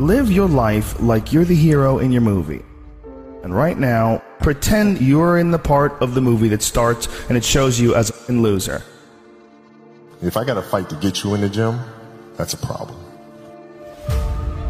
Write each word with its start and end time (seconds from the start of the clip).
live 0.00 0.30
your 0.30 0.48
life 0.48 1.00
like 1.00 1.32
you're 1.32 1.44
the 1.44 1.56
hero 1.56 1.98
in 1.98 2.12
your 2.12 2.20
movie. 2.20 2.62
And 3.42 3.54
right 3.54 3.76
now, 3.76 4.22
pretend 4.40 5.00
you're 5.00 5.38
in 5.38 5.50
the 5.50 5.58
part 5.58 5.92
of 6.00 6.14
the 6.14 6.20
movie 6.20 6.48
that 6.48 6.62
starts 6.62 7.08
and 7.28 7.36
it 7.36 7.44
shows 7.44 7.80
you 7.80 7.94
as 7.94 8.10
a 8.28 8.32
loser. 8.32 8.82
If 10.22 10.36
I 10.36 10.44
got 10.44 10.54
to 10.54 10.62
fight 10.62 10.88
to 10.90 10.96
get 10.96 11.24
you 11.24 11.34
in 11.34 11.40
the 11.40 11.48
gym, 11.48 11.80
that's 12.36 12.54
a 12.54 12.58
problem. 12.58 12.98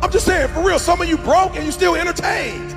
I'm 0.03 0.11
just 0.11 0.25
saying, 0.25 0.49
for 0.49 0.63
real, 0.63 0.79
some 0.79 1.03
of 1.03 1.09
you 1.09 1.19
broke 1.19 1.57
and 1.57 1.65
you 1.65 1.73
still 1.73 1.95
entertained. 1.95 2.73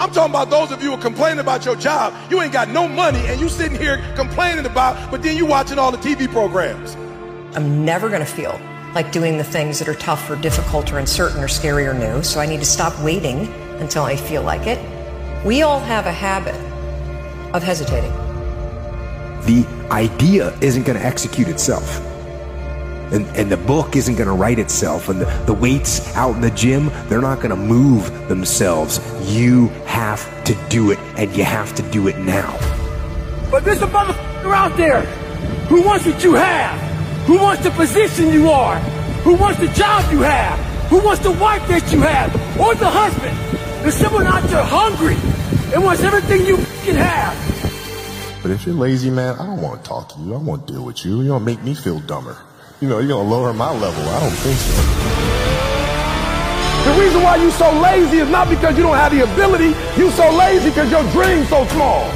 I'm 0.00 0.10
talking 0.10 0.30
about 0.30 0.50
those 0.50 0.72
of 0.72 0.82
you 0.82 0.90
who 0.90 0.96
are 0.96 1.02
complaining 1.02 1.40
about 1.40 1.64
your 1.64 1.76
job. 1.76 2.12
You 2.30 2.42
ain't 2.42 2.52
got 2.52 2.70
no 2.70 2.88
money 2.88 3.20
and 3.26 3.40
you 3.40 3.48
sitting 3.48 3.78
here 3.78 4.02
complaining 4.16 4.66
about, 4.66 5.10
but 5.10 5.22
then 5.22 5.36
you 5.36 5.46
watching 5.46 5.78
all 5.78 5.92
the 5.92 5.98
TV 5.98 6.28
programs. 6.28 6.96
I'm 7.54 7.84
never 7.84 8.08
going 8.08 8.24
to 8.24 8.26
feel 8.26 8.58
like 8.94 9.10
doing 9.12 9.38
the 9.38 9.44
things 9.44 9.78
that 9.78 9.88
are 9.88 9.94
tough 9.94 10.28
or 10.28 10.36
difficult 10.36 10.92
or 10.92 10.98
uncertain 10.98 11.42
or 11.42 11.48
scary 11.48 11.86
or 11.86 11.94
new, 11.94 12.22
so 12.22 12.40
I 12.40 12.46
need 12.46 12.60
to 12.60 12.66
stop 12.66 12.98
waiting 13.00 13.46
until 13.80 14.04
I 14.04 14.16
feel 14.16 14.42
like 14.42 14.66
it. 14.66 14.78
We 15.44 15.62
all 15.62 15.80
have 15.80 16.06
a 16.06 16.12
habit 16.12 16.54
of 17.54 17.62
hesitating. 17.62 18.12
The 19.42 19.66
idea 19.90 20.56
isn't 20.60 20.84
going 20.84 20.98
to 20.98 21.04
execute 21.04 21.48
itself. 21.48 22.00
And, 23.12 23.26
and 23.36 23.50
the 23.50 23.56
book 23.58 23.96
isn't 23.96 24.14
going 24.14 24.28
to 24.28 24.34
write 24.34 24.58
itself. 24.58 25.08
And 25.08 25.20
the, 25.20 25.26
the 25.46 25.52
weights 25.52 26.14
out 26.16 26.34
in 26.34 26.40
the 26.40 26.50
gym, 26.50 26.90
they're 27.08 27.20
not 27.20 27.38
going 27.38 27.50
to 27.50 27.56
move 27.56 28.28
themselves. 28.28 29.00
You 29.30 29.68
have 29.84 30.44
to 30.44 30.54
do 30.68 30.92
it, 30.92 30.98
and 31.16 31.34
you 31.36 31.44
have 31.44 31.74
to 31.74 31.82
do 31.90 32.08
it 32.08 32.18
now. 32.18 32.56
But 33.50 33.64
there's 33.64 33.82
a 33.82 33.86
motherfucker 33.86 34.54
out 34.54 34.76
there 34.76 35.02
who 35.66 35.82
wants 35.82 36.06
what 36.06 36.24
you 36.24 36.34
have, 36.34 36.91
who 37.26 37.38
wants 37.38 37.62
the 37.62 37.70
position 37.70 38.32
you 38.32 38.50
are, 38.50 38.78
who 39.24 39.34
wants 39.34 39.60
the 39.60 39.68
job 39.68 40.10
you 40.12 40.20
have, 40.22 40.58
who 40.88 40.98
wants 40.98 41.22
the 41.22 41.30
wife 41.30 41.66
that 41.68 41.92
you 41.92 42.00
have, 42.00 42.34
or 42.60 42.74
the 42.74 42.90
husband. 42.90 43.36
There's 43.82 43.94
someone 43.94 44.26
out 44.26 44.42
there 44.44 44.64
hungry 44.64 45.16
and 45.72 45.84
wants 45.84 46.02
everything 46.02 46.46
you 46.46 46.56
can 46.84 46.96
have. 46.96 48.42
But 48.42 48.50
if 48.50 48.66
you're 48.66 48.74
lazy, 48.74 49.10
man, 49.10 49.36
I 49.38 49.46
don't 49.46 49.62
want 49.62 49.82
to 49.82 49.88
talk 49.88 50.08
to 50.14 50.20
you. 50.20 50.34
I 50.34 50.38
won't 50.38 50.66
deal 50.66 50.84
with 50.84 51.04
you. 51.04 51.18
You're 51.18 51.38
going 51.38 51.40
to 51.40 51.46
make 51.46 51.62
me 51.62 51.74
feel 51.74 52.00
dumber. 52.00 52.36
You 52.80 52.88
know, 52.88 52.98
you're 52.98 53.08
going 53.08 53.24
to 53.24 53.30
lower 53.30 53.52
my 53.52 53.70
level. 53.70 54.02
I 54.08 54.20
don't 54.20 54.30
think 54.30 54.58
so. 54.58 54.72
The 56.90 57.00
reason 57.00 57.22
why 57.22 57.36
you're 57.36 57.52
so 57.52 57.70
lazy 57.80 58.18
is 58.18 58.28
not 58.28 58.48
because 58.48 58.76
you 58.76 58.82
don't 58.82 58.96
have 58.96 59.12
the 59.12 59.22
ability. 59.22 59.72
You're 59.96 60.10
so 60.10 60.28
lazy 60.36 60.70
because 60.70 60.90
your 60.90 61.04
dream's 61.12 61.48
so 61.48 61.64
small. 61.68 62.10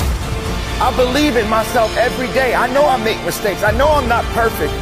I 0.83 0.93
believe 0.97 1.37
in 1.37 1.49
myself 1.49 1.97
every 1.97 2.27
day. 2.35 2.55
I 2.55 2.67
know 2.73 2.85
I 2.85 2.97
make 3.03 3.23
mistakes. 3.25 3.63
I 3.63 3.71
know 3.71 3.89
I'm 3.89 4.09
not 4.09 4.25
perfect. 4.35 4.73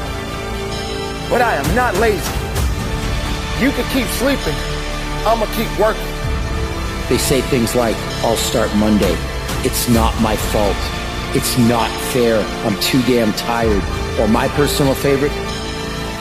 But 1.35 1.43
I 1.43 1.57
am 1.57 1.75
not 1.75 1.97
lazy. 1.97 2.23
You 3.59 3.73
can 3.73 3.83
keep 3.91 4.07
sleeping. 4.23 4.55
I'm 5.27 5.41
going 5.41 5.51
to 5.51 5.57
keep 5.59 5.81
working. 5.81 6.07
They 7.09 7.19
say 7.19 7.41
things 7.41 7.75
like, 7.75 7.97
I'll 8.23 8.37
start 8.37 8.73
Monday. 8.77 9.17
It's 9.67 9.89
not 9.89 10.15
my 10.23 10.37
fault. 10.55 10.77
It's 11.35 11.59
not 11.59 11.91
fair. 12.13 12.39
I'm 12.65 12.79
too 12.79 13.03
damn 13.03 13.33
tired. 13.33 13.83
Or 14.21 14.29
my 14.29 14.47
personal 14.55 14.95
favorite, 14.95 15.33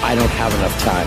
I 0.01 0.15
don't 0.15 0.33
have 0.33 0.51
enough 0.55 0.73
time. 0.81 1.05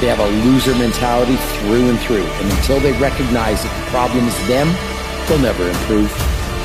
They 0.00 0.08
have 0.08 0.18
a 0.18 0.26
loser 0.42 0.74
mentality 0.74 1.36
through 1.36 1.88
and 1.88 2.00
through. 2.00 2.26
And 2.26 2.50
until 2.50 2.80
they 2.80 2.98
recognize 2.98 3.62
that 3.62 3.70
the 3.78 3.90
problem 3.92 4.26
is 4.26 4.48
them, 4.48 4.66
they'll 5.28 5.38
never 5.38 5.68
improve. 5.68 6.10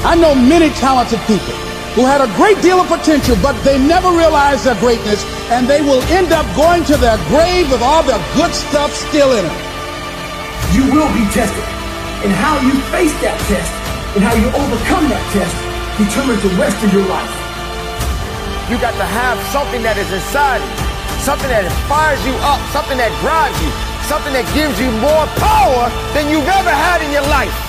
I 0.03 0.15
know 0.15 0.33
many 0.33 0.69
talented 0.69 1.19
people 1.27 1.66
who 1.97 2.05
had 2.05 2.21
a 2.21 2.29
great 2.37 2.61
deal 2.61 2.77
of 2.77 2.85
potential, 2.85 3.33
but 3.41 3.57
they 3.65 3.81
never 3.81 4.13
realized 4.13 4.69
their 4.69 4.77
greatness, 4.77 5.25
and 5.49 5.65
they 5.65 5.81
will 5.81 5.97
end 6.13 6.29
up 6.29 6.45
going 6.53 6.85
to 6.85 6.93
their 7.01 7.17
grave 7.25 7.65
with 7.73 7.81
all 7.81 8.05
their 8.05 8.21
good 8.37 8.53
stuff 8.53 8.93
still 8.93 9.33
in 9.33 9.41
them. 9.41 9.59
You 10.77 10.85
will 10.93 11.09
be 11.09 11.25
tested. 11.33 11.65
And 12.21 12.29
how 12.37 12.61
you 12.61 12.77
face 12.93 13.17
that 13.25 13.33
test 13.49 13.73
and 14.13 14.21
how 14.21 14.37
you 14.37 14.45
overcome 14.45 15.09
that 15.09 15.25
test 15.33 15.57
determines 15.97 16.37
the 16.45 16.53
rest 16.61 16.77
of 16.85 16.93
your 16.93 17.05
life. 17.09 17.33
You 18.69 18.77
got 18.77 18.93
to 19.01 19.07
have 19.17 19.41
something 19.49 19.81
that 19.81 19.97
is 19.97 20.05
inside 20.13 20.61
you, 20.61 20.73
something 21.25 21.49
that 21.49 21.65
inspires 21.65 22.21
you 22.29 22.37
up, 22.45 22.61
something 22.69 23.01
that 23.01 23.09
drives 23.25 23.57
you, 23.57 23.73
something 24.05 24.37
that 24.37 24.45
gives 24.53 24.77
you 24.77 24.93
more 25.01 25.25
power 25.41 25.89
than 26.13 26.29
you've 26.29 26.45
ever 26.45 26.69
had 26.69 27.01
in 27.01 27.09
your 27.09 27.25
life. 27.25 27.66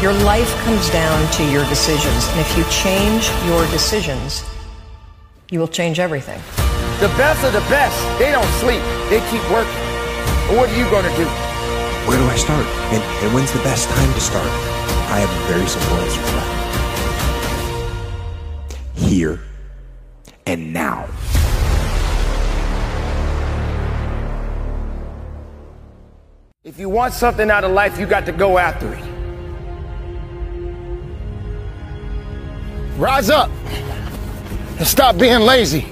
Your 0.00 0.12
life 0.12 0.48
comes 0.62 0.88
down 0.90 1.28
to 1.32 1.44
your 1.50 1.64
decisions, 1.64 2.28
and 2.28 2.38
if 2.38 2.56
you 2.56 2.62
change 2.70 3.28
your 3.46 3.66
decisions, 3.72 4.44
you 5.50 5.58
will 5.58 5.66
change 5.66 5.98
everything. 5.98 6.40
The 7.00 7.08
best 7.18 7.42
of 7.42 7.52
the 7.52 7.58
best, 7.68 7.98
they 8.16 8.30
don't 8.30 8.46
sleep, 8.60 8.80
they 9.10 9.18
keep 9.28 9.42
working. 9.50 9.74
What 10.56 10.70
are 10.70 10.76
you 10.78 10.88
going 10.88 11.02
to 11.02 11.16
do? 11.16 11.24
Where 12.06 12.16
do 12.16 12.24
I 12.28 12.36
start? 12.36 12.64
And, 12.94 13.02
and 13.24 13.34
when's 13.34 13.50
the 13.50 13.58
best 13.64 13.88
time 13.88 14.14
to 14.14 14.20
start? 14.20 14.46
I 15.10 15.18
have 15.18 15.28
a 15.28 15.52
very 15.52 15.66
simple 15.66 15.96
answer 15.96 16.20
for 16.20 16.32
that. 16.36 16.48
Here 18.94 19.40
and 20.46 20.72
now. 20.72 21.08
If 26.62 26.78
you 26.78 26.88
want 26.88 27.14
something 27.14 27.50
out 27.50 27.64
of 27.64 27.72
life, 27.72 27.98
you 27.98 28.06
got 28.06 28.26
to 28.26 28.32
go 28.32 28.58
after 28.58 28.94
it. 28.94 29.17
Rise 32.98 33.30
up 33.30 33.48
and 34.78 34.86
stop 34.86 35.16
being 35.16 35.38
lazy. 35.40 35.86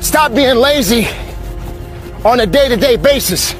Stop 0.00 0.34
being 0.34 0.56
lazy 0.56 1.06
on 2.24 2.40
a 2.40 2.46
day 2.46 2.70
to 2.70 2.76
day 2.76 2.96
basis. 2.96 3.54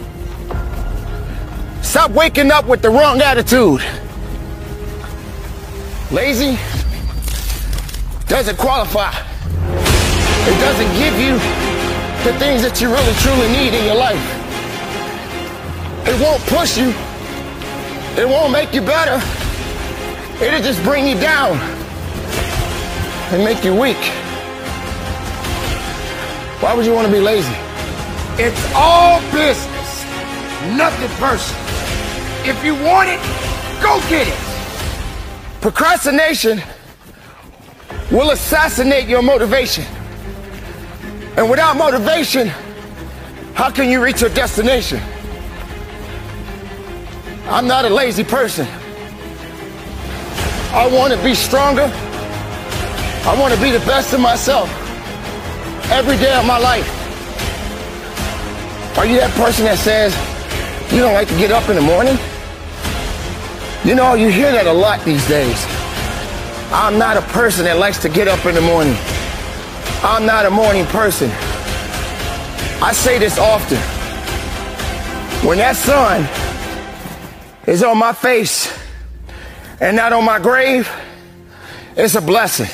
Stop 1.82 2.12
waking 2.12 2.50
up 2.50 2.66
with 2.66 2.81
the 2.81 2.88
wrong 2.88 3.21
attitude. 3.21 3.82
Lazy 6.10 6.59
doesn't 8.27 8.56
qualify, 8.56 9.10
it 9.10 10.60
doesn't 10.60 10.93
give 10.98 11.15
you 11.21 11.34
the 12.25 12.37
things 12.38 12.62
that 12.62 12.81
you 12.81 12.88
really 12.88 13.15
truly 13.22 13.48
need 13.48 13.75
in 13.75 13.84
your 13.84 13.94
life. 13.94 14.19
It 16.09 16.21
won't 16.21 16.43
push 16.47 16.78
you, 16.78 16.94
it 18.21 18.27
won't 18.27 18.53
make 18.53 18.72
you 18.72 18.81
better, 18.81 19.21
it'll 20.41 20.62
just 20.62 20.82
bring 20.82 21.06
you 21.06 21.19
down 21.19 21.56
and 23.32 23.44
make 23.44 23.64
you 23.64 23.74
weak. 23.74 23.97
Why 26.60 26.74
would 26.74 26.86
you 26.86 26.92
want 26.92 27.06
to 27.06 27.12
be 27.12 27.20
lazy? 27.20 27.54
It's 28.38 28.72
all 28.74 29.20
business, 29.32 30.04
nothing 30.76 31.08
personal. 31.16 31.62
If 32.48 32.64
you 32.64 32.74
want 32.74 33.08
it, 33.08 33.20
go 33.82 34.00
get 34.08 34.28
it. 34.28 35.60
Procrastination 35.60 36.62
will 38.10 38.30
assassinate 38.30 39.08
your 39.08 39.22
motivation. 39.22 39.84
And 41.36 41.50
without 41.50 41.76
motivation, 41.76 42.48
how 43.54 43.70
can 43.70 43.91
you 43.91 44.03
reach 44.03 44.20
your 44.20 44.30
destination? 44.30 45.00
I'm 47.48 47.66
not 47.66 47.84
a 47.84 47.91
lazy 47.91 48.24
person. 48.24 48.66
I 50.76 50.87
want 50.87 51.10
to 51.14 51.22
be 51.25 51.34
stronger. 51.34 51.91
I 53.25 53.34
want 53.41 53.54
to 53.54 53.60
be 53.62 53.70
the 53.70 53.81
best 53.87 54.12
of 54.12 54.20
myself 54.20 54.69
every 55.91 56.19
day 56.19 56.34
of 56.37 56.44
my 56.44 56.59
life. 56.59 56.87
Are 58.98 59.06
you 59.06 59.16
that 59.16 59.32
person 59.36 59.65
that 59.65 59.78
says 59.78 60.12
you 60.92 60.98
don't 61.00 61.15
like 61.15 61.28
to 61.28 61.38
get 61.38 61.50
up 61.50 61.70
in 61.70 61.76
the 61.76 61.81
morning? 61.81 62.19
You 63.88 63.94
know, 63.94 64.12
you 64.12 64.28
hear 64.28 64.53
that 64.53 64.66
a 64.66 64.72
lot 64.72 65.03
these 65.03 65.26
days. 65.26 65.65
I'm 66.70 66.98
not 66.98 67.16
a 67.16 67.22
person 67.32 67.65
that 67.65 67.78
likes 67.78 67.97
to 68.03 68.10
get 68.10 68.28
up 68.28 68.44
in 68.44 68.54
the 68.54 68.60
morning. 68.60 68.97
I'm 70.04 70.26
not 70.26 70.44
a 70.44 70.50
morning 70.50 70.84
person. 70.92 71.31
I 72.82 72.92
say 72.92 73.18
this 73.18 73.39
often. 73.39 73.78
When 75.48 75.56
that 75.56 75.74
sun 75.74 76.28
is 77.66 77.83
on 77.83 77.97
my 77.97 78.12
face 78.12 78.75
and 79.80 79.96
not 79.96 80.12
on 80.12 80.24
my 80.24 80.38
grave, 80.38 80.90
it's 81.96 82.14
a 82.14 82.20
blessing. 82.20 82.68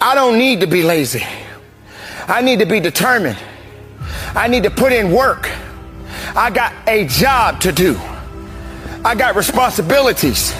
I 0.00 0.14
don't 0.14 0.38
need 0.38 0.60
to 0.60 0.66
be 0.66 0.82
lazy. 0.82 1.24
I 2.26 2.42
need 2.42 2.58
to 2.60 2.66
be 2.66 2.80
determined. 2.80 3.38
I 4.34 4.48
need 4.48 4.64
to 4.64 4.70
put 4.70 4.92
in 4.92 5.12
work. 5.12 5.50
I 6.36 6.50
got 6.50 6.72
a 6.88 7.06
job 7.06 7.60
to 7.60 7.72
do. 7.72 7.96
I 9.04 9.14
got 9.14 9.36
responsibilities. 9.36 10.54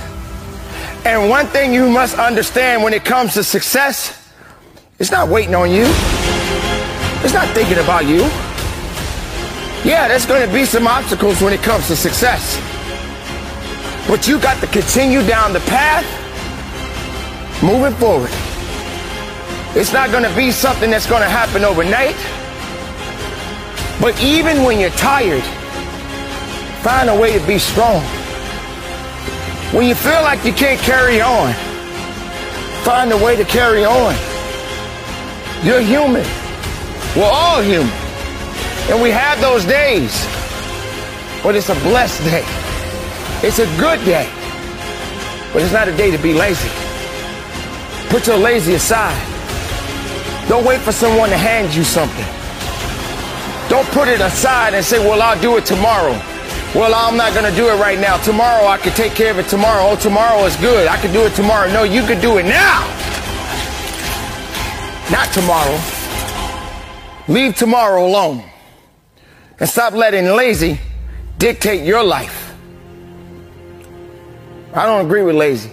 And 1.04 1.28
one 1.28 1.46
thing 1.46 1.72
you 1.74 1.88
must 1.90 2.18
understand 2.18 2.82
when 2.82 2.94
it 2.94 3.04
comes 3.04 3.34
to 3.34 3.44
success, 3.44 4.30
it's 4.98 5.10
not 5.10 5.28
waiting 5.28 5.54
on 5.54 5.70
you. 5.70 5.84
It's 7.24 7.34
not 7.34 7.48
thinking 7.54 7.78
about 7.78 8.06
you. 8.06 8.20
Yeah, 9.84 10.08
there's 10.08 10.24
going 10.24 10.46
to 10.46 10.52
be 10.52 10.64
some 10.64 10.86
obstacles 10.86 11.42
when 11.42 11.52
it 11.52 11.62
comes 11.62 11.88
to 11.88 11.96
success. 11.96 12.73
But 14.06 14.28
you 14.28 14.38
got 14.38 14.60
to 14.60 14.66
continue 14.66 15.26
down 15.26 15.52
the 15.52 15.60
path, 15.60 16.04
moving 17.62 17.94
forward. 17.98 18.30
It's 19.76 19.92
not 19.92 20.10
going 20.10 20.24
to 20.24 20.36
be 20.36 20.50
something 20.52 20.90
that's 20.90 21.06
going 21.06 21.22
to 21.22 21.28
happen 21.28 21.64
overnight. 21.64 22.14
But 24.00 24.20
even 24.22 24.62
when 24.62 24.78
you're 24.78 24.90
tired, 24.90 25.42
find 26.82 27.08
a 27.08 27.18
way 27.18 27.36
to 27.36 27.46
be 27.46 27.58
strong. 27.58 28.02
When 29.72 29.86
you 29.88 29.94
feel 29.94 30.22
like 30.22 30.44
you 30.44 30.52
can't 30.52 30.78
carry 30.80 31.20
on, 31.20 31.54
find 32.84 33.10
a 33.10 33.16
way 33.16 33.36
to 33.36 33.44
carry 33.44 33.84
on. 33.84 34.14
You're 35.64 35.80
human. 35.80 36.26
We're 37.16 37.24
all 37.32 37.62
human. 37.62 37.88
And 38.90 39.00
we 39.00 39.10
have 39.10 39.40
those 39.40 39.64
days. 39.64 40.12
But 41.42 41.56
it's 41.56 41.70
a 41.70 41.74
blessed 41.76 42.22
day. 42.24 42.63
It's 43.42 43.58
a 43.58 43.66
good 43.78 44.04
day. 44.04 44.30
But 45.52 45.62
it's 45.62 45.72
not 45.72 45.88
a 45.88 45.96
day 45.96 46.10
to 46.10 46.18
be 46.18 46.34
lazy. 46.34 46.70
Put 48.08 48.26
your 48.26 48.38
lazy 48.38 48.74
aside. 48.74 49.18
Don't 50.48 50.64
wait 50.64 50.80
for 50.80 50.92
someone 50.92 51.30
to 51.30 51.36
hand 51.36 51.74
you 51.74 51.84
something. 51.84 52.26
Don't 53.68 53.86
put 53.88 54.08
it 54.08 54.20
aside 54.20 54.74
and 54.74 54.84
say, 54.84 54.98
well, 54.98 55.22
I'll 55.22 55.40
do 55.40 55.56
it 55.56 55.64
tomorrow. 55.64 56.12
Well, 56.74 56.94
I'm 56.94 57.16
not 57.16 57.32
going 57.34 57.48
to 57.48 57.56
do 57.56 57.68
it 57.68 57.80
right 57.80 57.98
now. 57.98 58.16
Tomorrow 58.18 58.66
I 58.66 58.78
can 58.78 58.92
take 58.92 59.12
care 59.14 59.30
of 59.30 59.38
it 59.38 59.48
tomorrow. 59.48 59.90
Oh, 59.90 59.96
tomorrow 59.96 60.44
is 60.44 60.56
good. 60.56 60.88
I 60.88 60.96
can 60.96 61.12
do 61.12 61.22
it 61.22 61.34
tomorrow. 61.34 61.72
No, 61.72 61.84
you 61.84 62.02
can 62.02 62.20
do 62.20 62.38
it 62.38 62.44
now. 62.44 62.80
Not 65.10 65.32
tomorrow. 65.32 65.78
Leave 67.28 67.56
tomorrow 67.56 68.04
alone. 68.06 68.42
And 69.60 69.68
stop 69.68 69.92
letting 69.92 70.26
lazy 70.26 70.80
dictate 71.38 71.84
your 71.84 72.02
life. 72.02 72.43
I 74.74 74.86
don't 74.86 75.06
agree 75.06 75.22
with 75.22 75.36
lazy. 75.36 75.70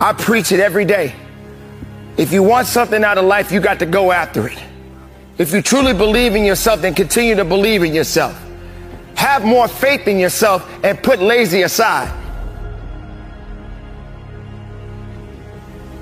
I 0.00 0.14
preach 0.14 0.52
it 0.52 0.60
every 0.60 0.86
day. 0.86 1.14
If 2.16 2.32
you 2.32 2.42
want 2.42 2.66
something 2.66 3.04
out 3.04 3.18
of 3.18 3.26
life, 3.26 3.52
you 3.52 3.60
got 3.60 3.78
to 3.80 3.86
go 3.86 4.10
after 4.10 4.48
it. 4.48 4.58
If 5.36 5.52
you 5.52 5.60
truly 5.60 5.92
believe 5.92 6.34
in 6.34 6.44
yourself, 6.44 6.80
then 6.80 6.94
continue 6.94 7.34
to 7.34 7.44
believe 7.44 7.82
in 7.82 7.94
yourself. 7.94 8.42
Have 9.16 9.44
more 9.44 9.68
faith 9.68 10.08
in 10.08 10.18
yourself 10.18 10.66
and 10.82 11.02
put 11.02 11.20
lazy 11.20 11.62
aside. 11.62 12.10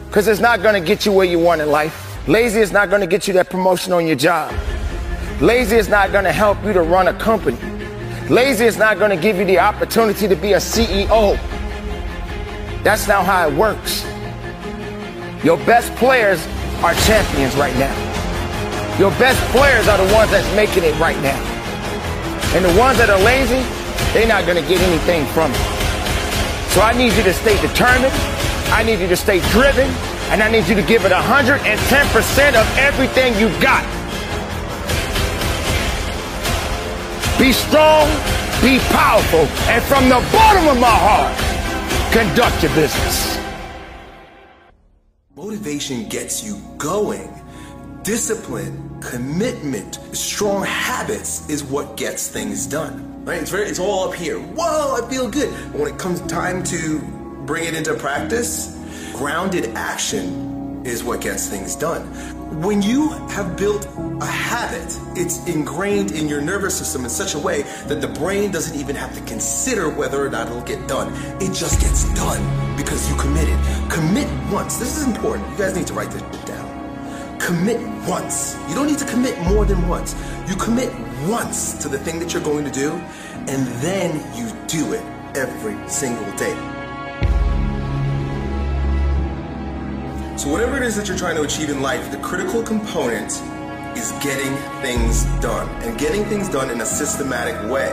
Because 0.06 0.28
it's 0.28 0.40
not 0.40 0.62
going 0.62 0.80
to 0.80 0.86
get 0.86 1.04
you 1.04 1.10
where 1.10 1.26
you 1.26 1.40
want 1.40 1.60
in 1.60 1.68
life. 1.68 2.28
Lazy 2.28 2.60
is 2.60 2.70
not 2.70 2.90
going 2.90 3.00
to 3.00 3.08
get 3.08 3.26
you 3.26 3.34
that 3.34 3.50
promotion 3.50 3.92
on 3.92 4.06
your 4.06 4.16
job. 4.16 4.54
Lazy 5.40 5.76
is 5.76 5.88
not 5.88 6.12
going 6.12 6.24
to 6.24 6.32
help 6.32 6.62
you 6.64 6.72
to 6.72 6.82
run 6.82 7.08
a 7.08 7.14
company. 7.14 7.58
Lazy 8.30 8.64
is 8.64 8.78
not 8.78 8.98
going 8.98 9.10
to 9.10 9.22
give 9.22 9.36
you 9.36 9.44
the 9.44 9.58
opportunity 9.58 10.26
to 10.26 10.34
be 10.34 10.54
a 10.54 10.56
CEO. 10.56 11.36
That's 12.82 13.06
not 13.06 13.26
how 13.26 13.48
it 13.48 13.54
works. 13.54 14.02
Your 15.44 15.58
best 15.66 15.94
players 15.96 16.40
are 16.82 16.94
champions 17.04 17.54
right 17.54 17.76
now. 17.76 17.92
Your 18.98 19.10
best 19.18 19.38
players 19.52 19.88
are 19.88 19.98
the 19.98 20.14
ones 20.14 20.30
that's 20.30 20.48
making 20.56 20.84
it 20.84 20.98
right 20.98 21.20
now. 21.20 21.36
And 22.56 22.64
the 22.64 22.72
ones 22.80 22.96
that 22.96 23.10
are 23.10 23.20
lazy, 23.20 23.60
they're 24.14 24.28
not 24.28 24.46
going 24.46 24.56
to 24.56 24.66
get 24.66 24.80
anything 24.80 25.26
from 25.34 25.52
it. 25.52 25.60
So 26.72 26.80
I 26.80 26.94
need 26.96 27.12
you 27.12 27.22
to 27.24 27.34
stay 27.34 27.60
determined. 27.60 28.14
I 28.72 28.84
need 28.84 29.00
you 29.00 29.08
to 29.08 29.16
stay 29.16 29.40
driven. 29.50 29.90
And 30.32 30.42
I 30.42 30.50
need 30.50 30.66
you 30.66 30.74
to 30.74 30.82
give 30.82 31.04
it 31.04 31.12
110% 31.12 31.60
of 31.60 32.78
everything 32.78 33.36
you've 33.38 33.60
got. 33.60 33.84
Be 37.38 37.50
strong, 37.50 38.06
be 38.62 38.78
powerful, 38.90 39.40
and 39.66 39.82
from 39.82 40.08
the 40.08 40.24
bottom 40.30 40.68
of 40.68 40.78
my 40.78 40.86
heart, 40.86 41.36
conduct 42.12 42.62
your 42.62 42.72
business. 42.76 43.36
Motivation 45.34 46.08
gets 46.08 46.44
you 46.44 46.60
going. 46.78 47.28
Discipline, 48.04 49.00
commitment, 49.00 49.96
strong 50.12 50.62
habits 50.64 51.48
is 51.50 51.64
what 51.64 51.96
gets 51.96 52.28
things 52.28 52.66
done. 52.66 53.24
Right? 53.24 53.40
It's 53.40 53.50
very 53.50 53.66
it's 53.66 53.80
all 53.80 54.08
up 54.08 54.14
here. 54.14 54.38
Whoa, 54.38 55.02
I 55.02 55.10
feel 55.10 55.28
good. 55.28 55.52
But 55.72 55.80
when 55.80 55.92
it 55.92 55.98
comes 55.98 56.20
time 56.22 56.62
to 56.64 57.00
bring 57.46 57.64
it 57.64 57.74
into 57.74 57.94
practice, 57.94 58.78
grounded 59.12 59.74
action 59.74 60.86
is 60.86 61.02
what 61.02 61.20
gets 61.20 61.48
things 61.48 61.74
done. 61.74 62.08
When 62.62 62.82
you 62.82 63.08
have 63.30 63.56
built 63.56 63.84
a 64.20 64.26
habit, 64.26 64.96
it's 65.16 65.44
ingrained 65.48 66.12
in 66.12 66.28
your 66.28 66.40
nervous 66.40 66.78
system 66.78 67.02
in 67.02 67.10
such 67.10 67.34
a 67.34 67.38
way 67.38 67.62
that 67.88 68.00
the 68.00 68.06
brain 68.06 68.52
doesn't 68.52 68.78
even 68.78 68.94
have 68.94 69.12
to 69.16 69.20
consider 69.22 69.90
whether 69.90 70.24
or 70.24 70.30
not 70.30 70.46
it'll 70.46 70.62
get 70.62 70.86
done. 70.86 71.12
It 71.42 71.52
just 71.52 71.80
gets 71.80 72.04
done 72.14 72.76
because 72.76 73.10
you 73.10 73.16
committed. 73.16 73.58
Commit 73.90 74.28
once. 74.52 74.76
This 74.76 74.96
is 74.96 75.04
important. 75.04 75.50
You 75.50 75.58
guys 75.58 75.74
need 75.74 75.88
to 75.88 75.94
write 75.94 76.12
this 76.12 76.22
down. 76.44 77.40
Commit 77.40 77.80
once. 78.08 78.56
You 78.68 78.76
don't 78.76 78.86
need 78.86 78.98
to 78.98 79.06
commit 79.06 79.36
more 79.40 79.64
than 79.64 79.88
once. 79.88 80.14
You 80.48 80.54
commit 80.54 80.92
once 81.26 81.76
to 81.82 81.88
the 81.88 81.98
thing 81.98 82.20
that 82.20 82.32
you're 82.32 82.44
going 82.44 82.64
to 82.64 82.70
do, 82.70 82.92
and 82.92 83.66
then 83.82 84.14
you 84.36 84.48
do 84.68 84.92
it 84.92 85.02
every 85.36 85.76
single 85.88 86.30
day. 86.36 86.73
So, 90.36 90.50
whatever 90.50 90.76
it 90.76 90.82
is 90.82 90.96
that 90.96 91.06
you're 91.06 91.16
trying 91.16 91.36
to 91.36 91.42
achieve 91.42 91.70
in 91.70 91.80
life, 91.80 92.10
the 92.10 92.16
critical 92.18 92.60
component 92.60 93.30
is 93.96 94.10
getting 94.20 94.52
things 94.82 95.24
done 95.40 95.68
and 95.84 95.96
getting 95.96 96.24
things 96.24 96.48
done 96.48 96.70
in 96.70 96.80
a 96.80 96.86
systematic 96.86 97.70
way. 97.70 97.92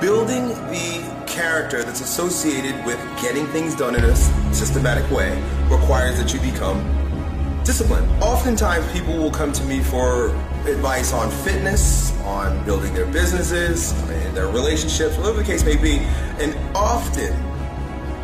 Building 0.00 0.48
the 0.70 1.24
character 1.26 1.84
that's 1.84 2.00
associated 2.00 2.82
with 2.86 2.98
getting 3.20 3.46
things 3.48 3.76
done 3.76 3.94
in 3.94 4.02
a 4.04 4.16
systematic 4.54 5.08
way 5.10 5.38
requires 5.68 6.16
that 6.16 6.32
you 6.32 6.40
become 6.40 6.80
disciplined. 7.62 8.10
Oftentimes, 8.22 8.90
people 8.92 9.18
will 9.18 9.30
come 9.30 9.52
to 9.52 9.64
me 9.64 9.80
for 9.80 10.30
advice 10.66 11.12
on 11.12 11.30
fitness, 11.30 12.18
on 12.22 12.64
building 12.64 12.94
their 12.94 13.06
businesses, 13.06 13.92
in 14.08 14.34
their 14.34 14.48
relationships, 14.48 15.18
whatever 15.18 15.36
the 15.36 15.44
case 15.44 15.62
may 15.62 15.76
be, 15.76 15.98
and 16.40 16.56
often 16.74 17.34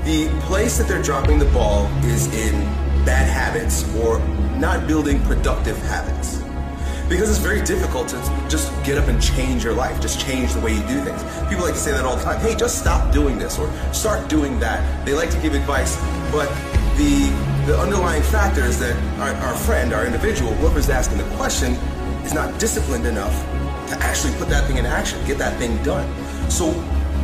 the 0.05 0.27
place 0.47 0.79
that 0.79 0.89
they're 0.89 1.03
dropping 1.03 1.39
the 1.39 1.51
ball 1.53 1.87
is 2.05 2.33
in 2.35 2.86
bad 3.07 3.29
habits 3.29 3.85
or 3.97 4.19
not 4.59 4.87
building 4.87 5.23
productive 5.23 5.79
habits. 5.79 6.43
Because 7.09 7.31
it's 7.31 7.39
very 7.39 7.63
difficult 7.63 8.09
to 8.09 8.17
just 8.51 8.73
get 8.85 8.99
up 8.99 9.07
and 9.07 9.23
change 9.23 9.63
your 9.63 9.75
life, 9.75 10.01
just 10.01 10.21
change 10.21 10.53
the 10.53 10.61
way 10.61 10.75
you 10.75 10.81
do 10.81 11.01
things. 11.05 11.23
People 11.49 11.65
like 11.65 11.75
to 11.75 11.81
say 11.81 11.93
that 11.93 12.05
all 12.05 12.17
the 12.17 12.25
time. 12.25 12.41
Hey, 12.41 12.57
just 12.57 12.81
stop 12.81 13.13
doing 13.13 13.39
this 13.39 13.59
or 13.61 13.71
start 13.93 14.29
doing 14.29 14.59
that. 14.59 15.07
They 15.07 15.15
like 15.15 15.31
to 15.31 15.41
give 15.41 15.55
advice, 15.55 15.97
but 16.33 16.49
the 16.97 17.31
the 17.67 17.77
underlying 17.81 18.23
factor 18.23 18.65
is 18.65 18.79
that 18.79 18.95
our, 19.19 19.35
our 19.49 19.57
friend, 19.57 19.93
our 19.93 20.07
individual, 20.07 20.53
whoever's 20.55 20.89
asking 20.89 21.19
the 21.19 21.37
question, 21.37 21.73
is 22.25 22.33
not 22.33 22.61
disciplined 22.61 23.07
enough 23.07 23.35
to 23.89 23.97
actually 24.01 24.33
put 24.35 24.49
that 24.49 24.69
thing 24.69 24.77
in 24.77 24.87
action, 24.87 25.19
get 25.27 25.37
that 25.39 25.57
thing 25.59 25.81
done. 25.83 26.07
So 26.49 26.71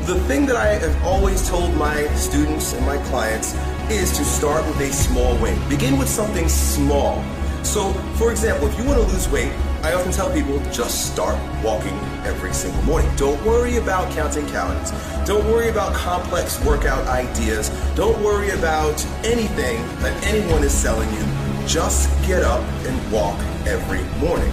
the 0.05 0.19
thing 0.27 0.47
that 0.47 0.57
I 0.57 0.75
have 0.75 1.05
always 1.05 1.49
told 1.49 1.73
my 1.75 2.07
students 2.15 2.73
and 2.73 2.85
my 2.85 2.97
clients 3.09 3.55
is 3.93 4.17
to 4.17 4.25
start 4.25 4.67
with 4.67 4.81
a 4.81 4.93
small 4.93 5.37
win. 5.39 5.59
Begin 5.69 5.99
with 5.99 6.09
something 6.09 6.49
small. 6.49 7.23
So, 7.63 7.93
for 8.17 8.31
example, 8.31 8.67
if 8.67 8.79
you 8.79 8.85
want 8.85 9.01
to 9.01 9.07
lose 9.07 9.29
weight, 9.29 9.53
I 9.83 9.93
often 9.93 10.13
tell 10.13 10.33
people 10.33 10.59
just 10.73 11.13
start 11.13 11.37
walking 11.63 11.95
every 12.25 12.53
single 12.55 12.83
morning. 12.83 13.11
Don't 13.17 13.43
worry 13.45 13.77
about 13.77 14.11
counting 14.13 14.47
calories. 14.47 14.91
Don't 15.27 15.45
worry 15.47 15.69
about 15.69 15.95
complex 15.95 16.63
workout 16.65 17.07
ideas. 17.07 17.71
Don't 17.95 18.21
worry 18.23 18.51
about 18.51 19.05
anything 19.25 19.79
that 20.01 20.25
anyone 20.25 20.65
is 20.65 20.73
selling 20.73 21.13
you. 21.13 21.67
Just 21.67 22.09
get 22.27 22.43
up 22.43 22.63
and 22.87 23.13
walk 23.13 23.39
every 23.67 24.03
morning. 24.19 24.53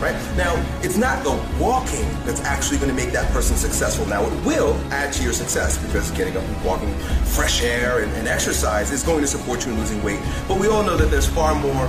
Right? 0.00 0.14
Now, 0.34 0.56
it's 0.82 0.96
not 0.96 1.22
the 1.22 1.32
walking 1.62 2.08
that's 2.24 2.40
actually 2.40 2.78
going 2.78 2.88
to 2.88 2.96
make 2.96 3.12
that 3.12 3.30
person 3.32 3.54
successful. 3.54 4.06
Now, 4.06 4.24
it 4.24 4.46
will 4.46 4.74
add 4.90 5.12
to 5.12 5.22
your 5.22 5.34
success 5.34 5.76
because 5.76 6.10
getting 6.12 6.38
up 6.38 6.42
and 6.42 6.64
walking 6.64 6.94
fresh 7.34 7.62
air 7.62 8.02
and, 8.02 8.10
and 8.12 8.26
exercise 8.26 8.90
is 8.92 9.02
going 9.02 9.20
to 9.20 9.26
support 9.26 9.66
you 9.66 9.72
in 9.72 9.78
losing 9.78 10.02
weight. 10.02 10.20
But 10.48 10.58
we 10.58 10.68
all 10.68 10.82
know 10.82 10.96
that 10.96 11.10
there's 11.10 11.28
far 11.28 11.54
more 11.54 11.86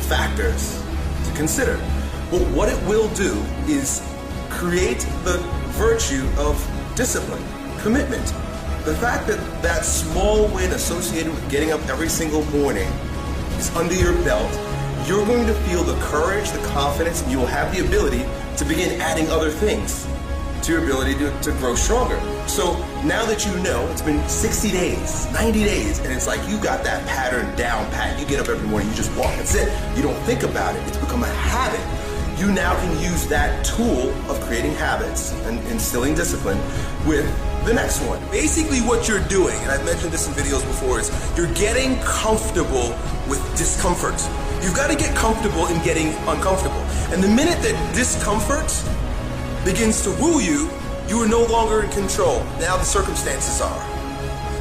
factors 0.00 0.82
to 1.26 1.34
consider. 1.34 1.76
But 2.30 2.40
what 2.52 2.70
it 2.70 2.82
will 2.88 3.08
do 3.10 3.34
is 3.66 4.00
create 4.48 5.00
the 5.24 5.36
virtue 5.76 6.26
of 6.38 6.56
discipline, 6.96 7.44
commitment. 7.80 8.24
The 8.86 8.94
fact 8.94 9.26
that 9.26 9.38
that 9.62 9.84
small 9.84 10.48
win 10.48 10.72
associated 10.72 11.34
with 11.34 11.50
getting 11.50 11.70
up 11.70 11.80
every 11.88 12.08
single 12.08 12.44
morning 12.46 12.88
is 13.58 13.74
under 13.76 13.94
your 13.94 14.14
belt, 14.24 14.50
you're 15.06 15.26
going 15.26 15.46
to 15.46 15.54
feel 15.54 15.82
the 15.82 15.98
courage, 16.00 16.50
the 16.50 16.64
confidence, 16.68 17.22
and 17.22 17.30
you 17.30 17.38
will 17.38 17.46
have 17.46 17.74
the 17.74 17.84
ability 17.84 18.24
to 18.56 18.64
begin 18.64 19.00
adding 19.00 19.28
other 19.30 19.50
things 19.50 20.06
to 20.62 20.72
your 20.72 20.84
ability 20.84 21.14
to, 21.14 21.40
to 21.40 21.50
grow 21.52 21.74
stronger. 21.74 22.20
So 22.46 22.74
now 23.04 23.24
that 23.26 23.44
you 23.44 23.58
know, 23.62 23.84
it's 23.88 24.02
been 24.02 24.26
60 24.28 24.70
days, 24.70 25.30
90 25.32 25.64
days, 25.64 25.98
and 25.98 26.12
it's 26.12 26.26
like 26.26 26.46
you 26.48 26.60
got 26.62 26.84
that 26.84 27.06
pattern 27.08 27.54
down 27.56 27.90
pat. 27.90 28.18
You 28.18 28.26
get 28.26 28.38
up 28.38 28.48
every 28.48 28.66
morning, 28.68 28.88
you 28.88 28.94
just 28.94 29.10
walk. 29.16 29.34
That's 29.36 29.54
it. 29.54 29.68
You 29.96 30.02
don't 30.02 30.20
think 30.22 30.44
about 30.44 30.76
it. 30.76 30.86
It's 30.86 30.98
become 30.98 31.24
a 31.24 31.26
habit. 31.26 31.80
You 32.40 32.52
now 32.52 32.74
can 32.76 33.00
use 33.02 33.26
that 33.28 33.64
tool 33.64 34.10
of 34.30 34.40
creating 34.42 34.74
habits 34.74 35.32
and 35.46 35.58
instilling 35.68 36.14
discipline 36.14 36.58
with 37.06 37.26
the 37.64 37.74
next 37.74 38.00
one. 38.02 38.20
Basically, 38.30 38.78
what 38.80 39.08
you're 39.08 39.24
doing, 39.28 39.56
and 39.60 39.70
I've 39.70 39.84
mentioned 39.84 40.12
this 40.12 40.26
in 40.26 40.34
videos 40.34 40.66
before, 40.66 41.00
is 41.00 41.10
you're 41.36 41.52
getting 41.54 42.00
comfortable 42.00 42.90
with 43.28 43.40
discomfort. 43.56 44.20
You've 44.62 44.76
got 44.76 44.90
to 44.90 44.96
get 44.96 45.14
comfortable 45.16 45.66
in 45.66 45.82
getting 45.82 46.14
uncomfortable. 46.28 46.80
And 47.10 47.22
the 47.22 47.28
minute 47.28 47.60
that 47.62 47.94
discomfort 47.94 48.70
begins 49.64 50.02
to 50.02 50.10
woo 50.22 50.40
you, 50.40 50.70
you 51.08 51.20
are 51.20 51.28
no 51.28 51.44
longer 51.46 51.82
in 51.82 51.90
control. 51.90 52.44
Now 52.60 52.76
the 52.76 52.84
circumstances 52.84 53.60
are. 53.60 53.82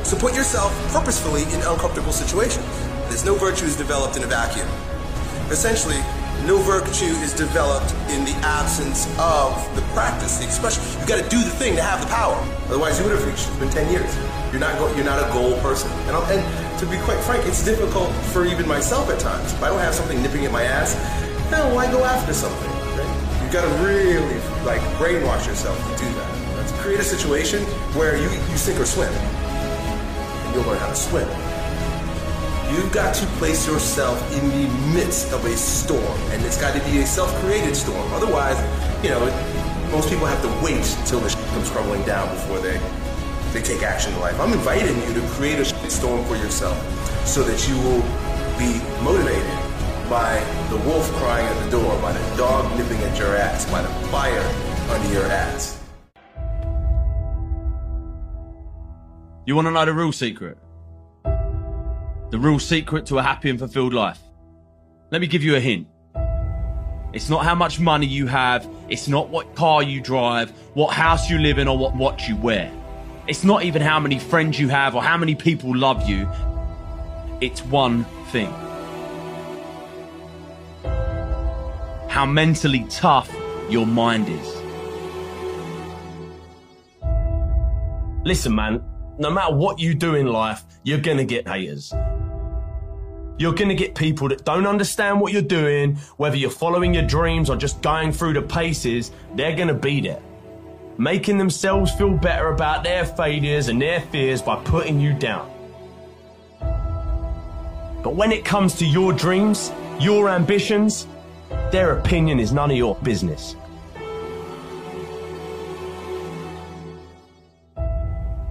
So 0.04 0.18
put 0.18 0.34
yourself 0.34 0.74
purposefully 0.92 1.44
in 1.54 1.62
uncomfortable 1.62 2.12
situations. 2.12 2.66
There's 3.08 3.24
no 3.24 3.36
virtue 3.36 3.66
is 3.66 3.78
developed 3.78 4.18
in 4.18 4.24
a 4.24 4.28
vacuum. 4.28 4.68
Essentially, 5.52 6.02
no 6.46 6.58
virtue 6.58 7.14
is 7.22 7.34
developed 7.34 7.94
in 8.10 8.26
the 8.26 8.34
absence 8.42 9.06
of 9.20 9.54
the 9.76 9.82
practice, 9.94 10.38
the 10.38 10.46
expression. 10.46 10.84
You've 11.00 11.08
got 11.08 11.24
to 11.24 11.30
do 11.30 11.44
the 11.44 11.50
thing 11.50 11.76
to 11.76 11.82
have 11.82 12.02
the 12.02 12.08
power. 12.08 12.36
Otherwise, 12.66 13.00
you 13.00 13.06
would 13.06 13.14
have 13.14 13.26
reached. 13.26 13.48
It's 13.48 13.58
been 13.58 13.70
10 13.70 13.92
years. 13.92 14.16
You're 14.52 14.60
not 14.60 14.78
go, 14.78 14.94
you're 14.96 15.06
not 15.06 15.20
a 15.20 15.32
goal 15.34 15.60
person. 15.62 15.92
And, 16.08 16.18
and, 16.18 16.80
to 16.80 16.86
be 16.88 16.98
quite 17.06 17.20
frank, 17.20 17.46
it's 17.46 17.64
difficult 17.64 18.12
for 18.34 18.44
even 18.46 18.68
myself 18.68 19.08
at 19.12 19.20
times. 19.20 19.54
If 19.54 19.62
I 19.62 19.70
don't 19.70 19.80
have 19.80 19.94
something 19.94 20.20
nipping 20.20 20.46
at 20.46 20.52
my 20.52 20.64
ass, 20.64 20.96
then 21.52 21.76
why 21.76 21.86
go 21.92 22.04
after 22.04 22.34
something? 22.34 22.72
Right? 22.98 23.44
You've 23.44 23.54
got 23.54 23.62
to 23.62 23.84
really 23.86 24.18
like 24.66 24.82
brainwash 24.98 25.46
yourself 25.46 25.78
to 25.78 26.04
do 26.04 26.12
that. 26.12 26.58
Let's 26.58 26.72
create 26.82 27.00
a 27.00 27.04
situation 27.04 27.64
where 27.94 28.18
you, 28.18 28.30
you 28.32 28.58
sink 28.58 28.80
or 28.80 28.86
swim. 28.86 29.14
And 29.14 30.56
you'll 30.56 30.66
learn 30.66 30.80
how 30.80 30.88
to 30.88 30.96
swim. 30.96 31.28
You've 32.72 32.94
got 32.94 33.14
to 33.16 33.26
place 33.38 33.68
yourself 33.68 34.18
in 34.32 34.48
the 34.50 34.68
midst 34.94 35.34
of 35.34 35.44
a 35.44 35.58
storm, 35.58 36.18
and 36.32 36.42
it's 36.46 36.60
got 36.60 36.74
to 36.74 36.80
be 36.90 37.00
a 37.00 37.06
self-created 37.06 37.76
storm. 37.76 38.14
Otherwise, 38.14 38.58
you 39.04 39.10
know, 39.10 39.20
most 39.92 40.10
people 40.10 40.26
have 40.26 40.42
to 40.42 40.48
wait 40.64 40.78
until 41.00 41.20
the 41.20 41.30
shit 41.30 41.46
comes 41.48 41.70
crumbling 41.70 42.04
down 42.06 42.34
before 42.34 42.60
they 42.60 42.80
they 43.52 43.62
take 43.62 43.84
action 43.84 44.14
in 44.14 44.20
life. 44.22 44.40
I'm 44.40 44.54
inviting 44.54 44.96
you 45.04 45.14
to 45.20 45.28
create 45.32 45.60
a 45.60 45.66
shit 45.66 45.92
storm 45.92 46.24
for 46.26 46.38
yourself, 46.38 46.78
so 47.28 47.44
that 47.44 47.68
you 47.68 47.76
will 47.76 48.02
be 48.58 48.80
motivated 49.04 49.44
by 50.10 50.40
the 50.70 50.78
wolf 50.88 51.12
crying 51.16 51.46
at 51.46 51.66
the 51.66 51.72
door, 51.72 52.02
by 52.02 52.14
the 52.14 52.38
dog 52.38 52.74
nipping 52.78 53.00
at 53.00 53.18
your 53.20 53.36
ass, 53.36 53.70
by 53.70 53.82
the 53.82 53.90
fire 54.08 54.42
under 54.90 55.14
your 55.14 55.26
ass. 55.26 55.78
You 59.46 59.56
want 59.58 59.68
to 59.68 59.72
know 59.72 59.84
the 59.84 59.94
real 59.94 60.14
secret? 60.14 60.58
The 62.32 62.40
real 62.40 62.60
secret 62.60 63.06
to 63.08 63.18
a 63.18 63.22
happy 63.22 63.50
and 63.50 63.60
fulfilled 63.60 63.94
life. 63.94 64.20
Let 65.12 65.20
me 65.20 65.28
give 65.28 65.44
you 65.44 65.58
a 65.58 65.60
hint. 65.60 65.88
It's 67.14 67.30
not 67.30 67.44
how 67.44 67.56
much 67.56 67.78
money 67.78 68.06
you 68.06 68.26
have. 68.28 68.66
It's 68.88 69.10
not 69.10 69.28
what 69.28 69.54
car 69.54 69.84
you 69.84 70.00
drive, 70.00 70.50
what 70.74 70.94
house 70.94 71.30
you 71.30 71.40
live 71.40 71.58
in, 71.58 71.68
or 71.68 71.78
what 71.78 71.94
watch 71.94 72.30
you 72.30 72.38
wear. 72.38 72.72
It's 73.28 73.44
not 73.44 73.64
even 73.64 73.82
how 73.82 74.00
many 74.00 74.18
friends 74.18 74.58
you 74.58 74.70
have 74.70 74.96
or 74.96 75.04
how 75.04 75.18
many 75.18 75.36
people 75.36 75.76
love 75.76 76.08
you. 76.08 76.30
It's 77.42 77.62
one 77.66 78.06
thing. 78.32 78.50
How 82.08 82.26
mentally 82.26 82.86
tough 82.90 83.30
your 83.70 83.86
mind 83.86 84.30
is. 84.30 84.62
Listen, 88.24 88.56
man, 88.56 88.82
no 89.18 89.30
matter 89.30 89.54
what 89.54 89.80
you 89.80 89.94
do 89.94 90.16
in 90.16 90.28
life, 90.28 90.64
you're 90.84 91.00
gonna 91.00 91.26
get 91.26 91.48
haters. 91.48 91.94
You're 93.38 93.54
gonna 93.54 93.76
get 93.76 93.96
people 93.96 94.30
that 94.30 94.46
don't 94.46 94.68
understand 94.68 95.20
what 95.20 95.34
you're 95.34 95.42
doing, 95.42 95.96
whether 96.18 96.36
you're 96.36 96.50
following 96.50 96.94
your 96.94 97.06
dreams 97.06 97.50
or 97.50 97.56
just 97.56 97.82
going 97.82 98.12
through 98.12 98.34
the 98.34 98.42
paces, 98.42 99.12
they're 99.36 99.56
gonna 99.56 99.74
be 99.74 100.02
there. 100.02 100.22
Making 100.98 101.38
themselves 101.38 101.92
feel 101.92 102.12
better 102.12 102.50
about 102.50 102.84
their 102.84 103.06
failures 103.06 103.68
and 103.68 103.82
their 103.82 104.02
fears 104.02 104.42
by 104.42 104.58
putting 104.64 105.00
you 105.00 105.14
down. 105.14 105.50
But 108.04 108.16
when 108.16 108.32
it 108.32 108.46
comes 108.46 108.76
to 108.76 108.86
your 108.86 109.14
dreams, 109.14 109.72
your 110.00 110.30
ambitions, 110.30 111.08
their 111.72 111.98
opinion 111.98 112.40
is 112.40 112.52
none 112.52 112.72
of 112.72 112.78
your 112.78 112.96
business. 112.98 113.56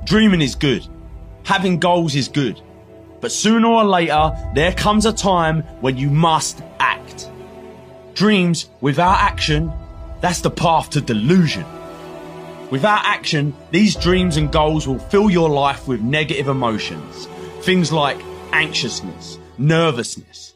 Dreaming 0.04 0.40
is 0.40 0.54
good. 0.54 0.86
Having 1.44 1.80
goals 1.80 2.14
is 2.14 2.28
good. 2.28 2.60
But 3.20 3.32
sooner 3.32 3.68
or 3.68 3.84
later, 3.84 4.32
there 4.54 4.72
comes 4.72 5.06
a 5.06 5.12
time 5.12 5.62
when 5.80 5.96
you 5.96 6.10
must 6.10 6.62
act. 6.78 7.30
Dreams 8.14 8.68
without 8.80 9.18
action, 9.18 9.72
that's 10.20 10.40
the 10.40 10.50
path 10.50 10.90
to 10.90 11.00
delusion. 11.00 11.64
Without 12.70 13.04
action, 13.04 13.54
these 13.72 13.96
dreams 13.96 14.36
and 14.36 14.50
goals 14.50 14.86
will 14.86 14.98
fill 14.98 15.28
your 15.28 15.50
life 15.50 15.88
with 15.88 16.00
negative 16.00 16.48
emotions. 16.48 17.26
Things 17.62 17.92
like 17.92 18.16
anxiousness, 18.52 19.38
nervousness. 19.58 20.54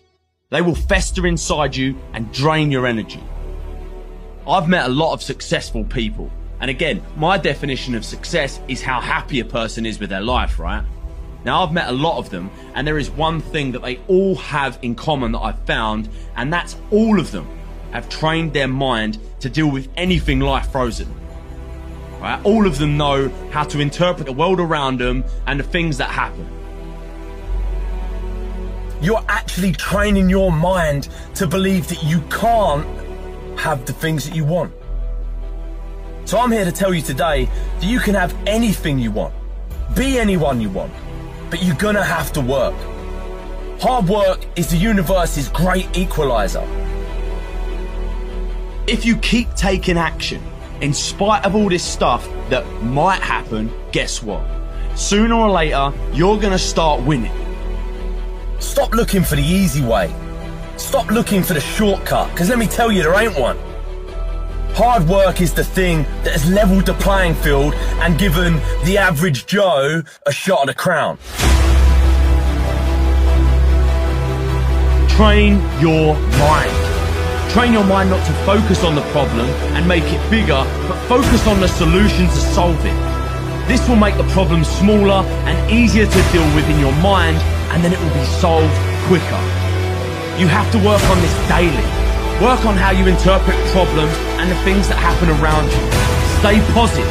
They 0.50 0.62
will 0.62 0.74
fester 0.74 1.26
inside 1.26 1.74
you 1.74 1.96
and 2.12 2.32
drain 2.32 2.70
your 2.70 2.86
energy. 2.86 3.22
I've 4.46 4.68
met 4.68 4.86
a 4.86 4.92
lot 4.92 5.12
of 5.12 5.22
successful 5.22 5.84
people. 5.84 6.30
And 6.60 6.70
again, 6.70 7.02
my 7.16 7.36
definition 7.36 7.94
of 7.94 8.04
success 8.04 8.60
is 8.68 8.80
how 8.82 9.00
happy 9.00 9.40
a 9.40 9.44
person 9.44 9.84
is 9.84 9.98
with 9.98 10.10
their 10.10 10.20
life, 10.20 10.58
right? 10.58 10.84
Now, 11.44 11.62
I've 11.62 11.72
met 11.72 11.88
a 11.88 11.92
lot 11.92 12.18
of 12.18 12.30
them, 12.30 12.50
and 12.74 12.86
there 12.86 12.98
is 12.98 13.10
one 13.10 13.40
thing 13.40 13.72
that 13.72 13.82
they 13.82 13.98
all 14.08 14.34
have 14.36 14.78
in 14.80 14.94
common 14.94 15.32
that 15.32 15.40
I've 15.40 15.58
found, 15.66 16.08
and 16.36 16.50
that's 16.52 16.76
all 16.90 17.20
of 17.20 17.32
them 17.32 17.46
have 17.92 18.08
trained 18.08 18.52
their 18.54 18.66
mind 18.66 19.18
to 19.40 19.48
deal 19.48 19.70
with 19.70 19.88
anything 19.96 20.40
life 20.40 20.72
throws. 20.72 21.02
Right? 22.18 22.40
All 22.44 22.66
of 22.66 22.78
them 22.78 22.96
know 22.96 23.28
how 23.50 23.64
to 23.64 23.80
interpret 23.80 24.26
the 24.26 24.32
world 24.32 24.58
around 24.58 24.98
them 24.98 25.22
and 25.46 25.60
the 25.60 25.64
things 25.64 25.98
that 25.98 26.08
happen. 26.08 26.48
You're 29.02 29.24
actually 29.28 29.72
training 29.72 30.30
your 30.30 30.50
mind 30.50 31.08
to 31.34 31.46
believe 31.46 31.88
that 31.88 32.02
you 32.02 32.22
can't 32.30 32.86
have 33.58 33.84
the 33.84 33.92
things 33.92 34.24
that 34.26 34.34
you 34.34 34.46
want. 34.46 34.72
So 36.26 36.38
I'm 36.38 36.50
here 36.50 36.64
to 36.64 36.72
tell 36.72 36.94
you 36.94 37.02
today 37.02 37.44
that 37.80 37.84
you 37.84 38.00
can 38.00 38.14
have 38.14 38.34
anything 38.46 38.98
you 38.98 39.10
want, 39.10 39.34
be 39.94 40.18
anyone 40.18 40.58
you 40.60 40.70
want, 40.70 40.92
but 41.50 41.62
you're 41.62 41.76
gonna 41.76 42.02
have 42.02 42.32
to 42.32 42.40
work. 42.40 42.74
Hard 43.80 44.08
work 44.08 44.40
is 44.56 44.70
the 44.70 44.76
universe's 44.76 45.48
great 45.50 45.94
equalizer. 45.96 46.66
If 48.86 49.04
you 49.04 49.16
keep 49.16 49.52
taking 49.54 49.98
action, 49.98 50.42
in 50.80 50.94
spite 50.94 51.44
of 51.44 51.54
all 51.54 51.68
this 51.68 51.84
stuff 51.84 52.26
that 52.48 52.64
might 52.82 53.20
happen, 53.20 53.70
guess 53.92 54.22
what? 54.22 54.42
Sooner 54.96 55.34
or 55.34 55.50
later, 55.50 55.92
you're 56.12 56.40
gonna 56.40 56.58
start 56.58 57.02
winning. 57.02 57.32
Stop 58.60 58.94
looking 58.94 59.22
for 59.22 59.36
the 59.36 59.42
easy 59.42 59.84
way. 59.84 60.12
Stop 60.78 61.10
looking 61.10 61.42
for 61.42 61.52
the 61.52 61.60
shortcut, 61.60 62.30
because 62.30 62.48
let 62.48 62.58
me 62.58 62.66
tell 62.66 62.90
you, 62.90 63.02
there 63.02 63.14
ain't 63.14 63.38
one. 63.38 63.58
Hard 64.76 65.08
work 65.08 65.40
is 65.40 65.54
the 65.54 65.62
thing 65.62 66.02
that 66.24 66.32
has 66.32 66.50
leveled 66.50 66.86
the 66.86 66.94
playing 66.94 67.34
field 67.36 67.74
and 68.02 68.18
given 68.18 68.54
the 68.82 68.98
average 68.98 69.46
Joe 69.46 70.02
a 70.26 70.32
shot 70.32 70.64
at 70.64 70.68
a 70.68 70.74
crown. 70.74 71.16
Train 75.14 75.62
your 75.78 76.18
mind. 76.42 76.74
Train 77.52 77.72
your 77.72 77.84
mind 77.84 78.10
not 78.10 78.26
to 78.26 78.32
focus 78.42 78.82
on 78.82 78.96
the 78.96 79.06
problem 79.12 79.46
and 79.78 79.86
make 79.86 80.02
it 80.02 80.18
bigger, 80.28 80.66
but 80.88 80.98
focus 81.06 81.46
on 81.46 81.60
the 81.60 81.68
solutions 81.68 82.34
to 82.34 82.40
solve 82.40 82.84
it. 82.84 83.68
This 83.68 83.88
will 83.88 83.94
make 83.94 84.16
the 84.16 84.28
problem 84.34 84.64
smaller 84.64 85.22
and 85.46 85.70
easier 85.70 86.06
to 86.06 86.22
deal 86.32 86.44
with 86.56 86.68
in 86.68 86.80
your 86.80 86.94
mind, 86.98 87.36
and 87.70 87.84
then 87.84 87.92
it 87.92 88.00
will 88.00 88.14
be 88.14 88.26
solved 88.42 88.74
quicker. 89.06 89.42
You 90.34 90.48
have 90.50 90.68
to 90.72 90.78
work 90.78 91.02
on 91.04 91.20
this 91.20 91.48
daily. 91.48 92.03
Work 92.42 92.66
on 92.66 92.74
how 92.74 92.90
you 92.90 93.06
interpret 93.06 93.54
problems 93.70 94.10
and 94.42 94.50
the 94.50 94.58
things 94.66 94.90
that 94.90 94.98
happen 94.98 95.30
around 95.38 95.70
you. 95.70 95.82
Stay 96.42 96.58
positive, 96.74 97.06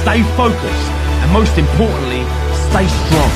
stay 0.00 0.24
focused, 0.40 0.88
and 1.20 1.28
most 1.28 1.60
importantly, 1.60 2.24
stay 2.72 2.88
strong. 3.04 3.28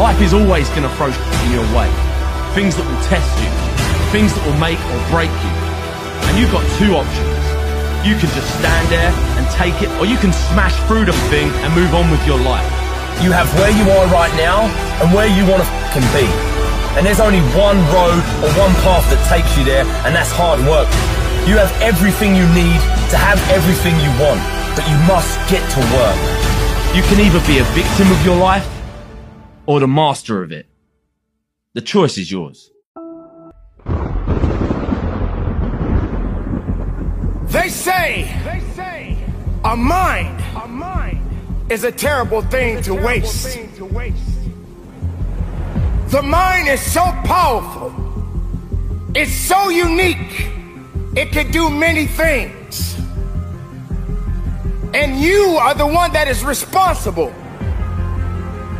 Life 0.00 0.16
is 0.24 0.32
always 0.32 0.64
going 0.72 0.88
to 0.88 0.92
throw 0.96 1.12
in 1.12 1.48
your 1.52 1.68
way. 1.76 1.92
Things 2.56 2.72
that 2.80 2.88
will 2.88 3.04
test 3.04 3.28
you, 3.36 3.52
things 4.16 4.32
that 4.32 4.40
will 4.48 4.56
make 4.56 4.80
or 4.80 5.00
break 5.12 5.28
you. 5.28 5.54
And 6.32 6.40
you've 6.40 6.50
got 6.56 6.64
two 6.80 6.96
options. 6.96 7.44
You 8.00 8.16
can 8.16 8.32
just 8.32 8.48
stand 8.64 8.88
there 8.88 9.12
and 9.36 9.44
take 9.60 9.76
it, 9.84 9.92
or 10.00 10.08
you 10.08 10.16
can 10.16 10.32
smash 10.32 10.72
through 10.88 11.04
the 11.04 11.16
thing 11.28 11.52
and 11.60 11.68
move 11.76 11.92
on 11.92 12.08
with 12.08 12.24
your 12.24 12.40
life. 12.40 12.64
You 13.20 13.28
have 13.28 13.46
where 13.60 13.70
you 13.76 13.84
are 13.92 14.08
right 14.08 14.32
now 14.40 14.72
and 15.04 15.12
where 15.12 15.28
you 15.28 15.44
want 15.44 15.60
to 15.68 16.00
be. 16.16 16.49
And 16.96 17.06
there's 17.06 17.20
only 17.20 17.40
one 17.54 17.78
road 17.94 18.18
or 18.42 18.50
one 18.58 18.74
path 18.82 19.06
that 19.10 19.22
takes 19.30 19.56
you 19.56 19.64
there, 19.64 19.84
and 20.04 20.14
that's 20.14 20.32
hard 20.32 20.58
work. 20.60 20.88
You 21.48 21.56
have 21.56 21.70
everything 21.80 22.34
you 22.34 22.46
need 22.48 22.80
to 23.10 23.16
have 23.16 23.38
everything 23.50 23.94
you 24.02 24.10
want, 24.18 24.40
but 24.74 24.84
you 24.90 24.98
must 25.06 25.38
get 25.48 25.62
to 25.70 25.80
work. 25.94 26.18
You 26.94 27.02
can 27.02 27.20
either 27.20 27.40
be 27.46 27.58
a 27.58 27.64
victim 27.74 28.10
of 28.10 28.24
your 28.26 28.36
life 28.36 28.68
or 29.66 29.78
the 29.78 29.86
master 29.86 30.42
of 30.42 30.50
it. 30.50 30.66
The 31.74 31.80
choice 31.80 32.18
is 32.18 32.30
yours. 32.30 32.70
They 37.44 37.68
say, 37.68 38.36
they 38.44 38.60
say, 38.74 39.16
a 39.64 39.76
mind, 39.76 40.42
a 40.56 40.66
mind 40.66 41.20
is 41.70 41.84
a 41.84 41.92
terrible 41.92 42.42
thing 42.42 42.82
to 42.82 42.94
waste. 42.94 43.56
The 46.10 46.22
mind 46.22 46.68
is 46.68 46.80
so 46.80 47.02
powerful 47.24 48.00
it's 49.12 49.34
so 49.34 49.70
unique, 49.70 50.48
it 51.16 51.32
can 51.32 51.50
do 51.50 51.68
many 51.68 52.06
things. 52.06 52.96
And 54.94 55.20
you 55.20 55.58
are 55.60 55.74
the 55.74 55.86
one 55.86 56.12
that 56.12 56.28
is 56.28 56.44
responsible 56.44 57.32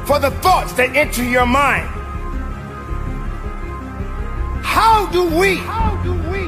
for 0.06 0.20
the 0.20 0.30
thoughts 0.40 0.72
that 0.74 0.94
enter 0.94 1.24
your 1.24 1.46
mind. 1.46 1.88
How 4.62 5.06
do 5.10 5.24
we, 5.36 5.56
how 5.56 6.00
do 6.04 6.12
we, 6.30 6.46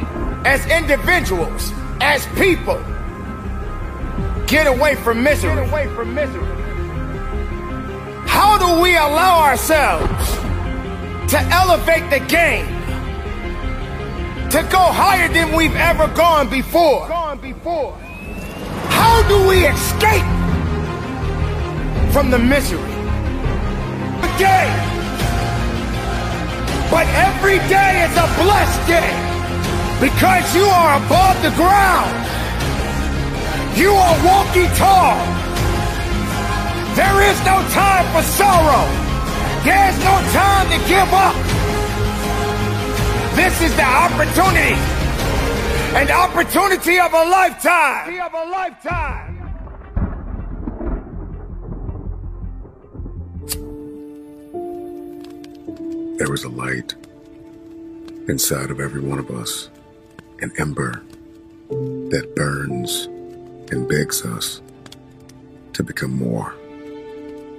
as 0.49 0.65
individuals, 0.71 1.73
as 2.01 2.25
people, 2.39 2.79
get 4.47 4.69
away 4.69 4.95
from 4.95 5.25
misery? 5.25 5.57
Get 5.57 5.69
away 5.69 5.89
from 5.89 6.15
misery. 6.15 6.47
How 8.29 8.59
do 8.59 8.81
we 8.81 8.97
allow 8.97 9.43
ourselves 9.43 10.51
to 11.33 11.41
elevate 11.49 12.11
the 12.11 12.21
game? 12.29 12.67
To 14.51 14.61
go 14.69 14.85
higher 14.93 15.33
than 15.33 15.57
we've 15.57 15.75
ever 15.77 16.07
gone 16.09 16.51
before? 16.51 17.09
Gone 17.09 17.41
before. 17.41 17.97
How 18.93 19.27
do 19.27 19.49
we 19.49 19.65
escape 19.65 20.29
from 22.12 22.31
the 22.31 22.39
misery? 22.39 22.93
Day. 24.37 24.69
But 26.91 27.07
every 27.17 27.57
day 27.65 28.05
is 28.05 28.12
a 28.12 28.29
blessed 28.37 28.83
day 28.89 29.12
because 30.05 30.45
you 30.55 30.65
are 30.65 31.01
above 31.01 31.37
the 31.41 31.53
ground. 31.57 32.12
You 33.79 33.93
are 33.93 34.17
walking 34.21 34.69
tall. 34.77 35.17
There 36.93 37.19
is 37.25 37.39
no 37.49 37.57
time 37.73 38.05
for 38.12 38.23
sorrow. 38.23 39.01
There's 39.64 39.99
no 39.99 40.21
time 40.33 40.66
to 40.71 40.88
give 40.88 41.12
up. 41.12 41.37
This 43.37 43.62
is 43.62 43.75
the 43.76 43.85
opportunity. 43.85 44.75
An 45.95 46.11
opportunity 46.11 46.99
of 46.99 47.12
a 47.12 47.25
lifetime. 47.25 48.21
Of 48.21 48.35
a 48.35 48.50
lifetime. 48.50 49.38
There 56.19 56.35
is 56.35 56.42
a 56.42 56.49
light 56.49 56.95
inside 58.28 58.71
of 58.73 58.81
every 58.81 59.00
one 59.00 59.21
of 59.21 59.31
us, 59.31 59.71
an 60.40 60.50
ember 60.59 61.04
that 61.71 62.33
burns 62.35 63.07
and 63.71 63.88
begs 63.88 64.25
us 64.25 64.61
to 65.75 65.85
become 65.85 66.12
more 66.12 66.52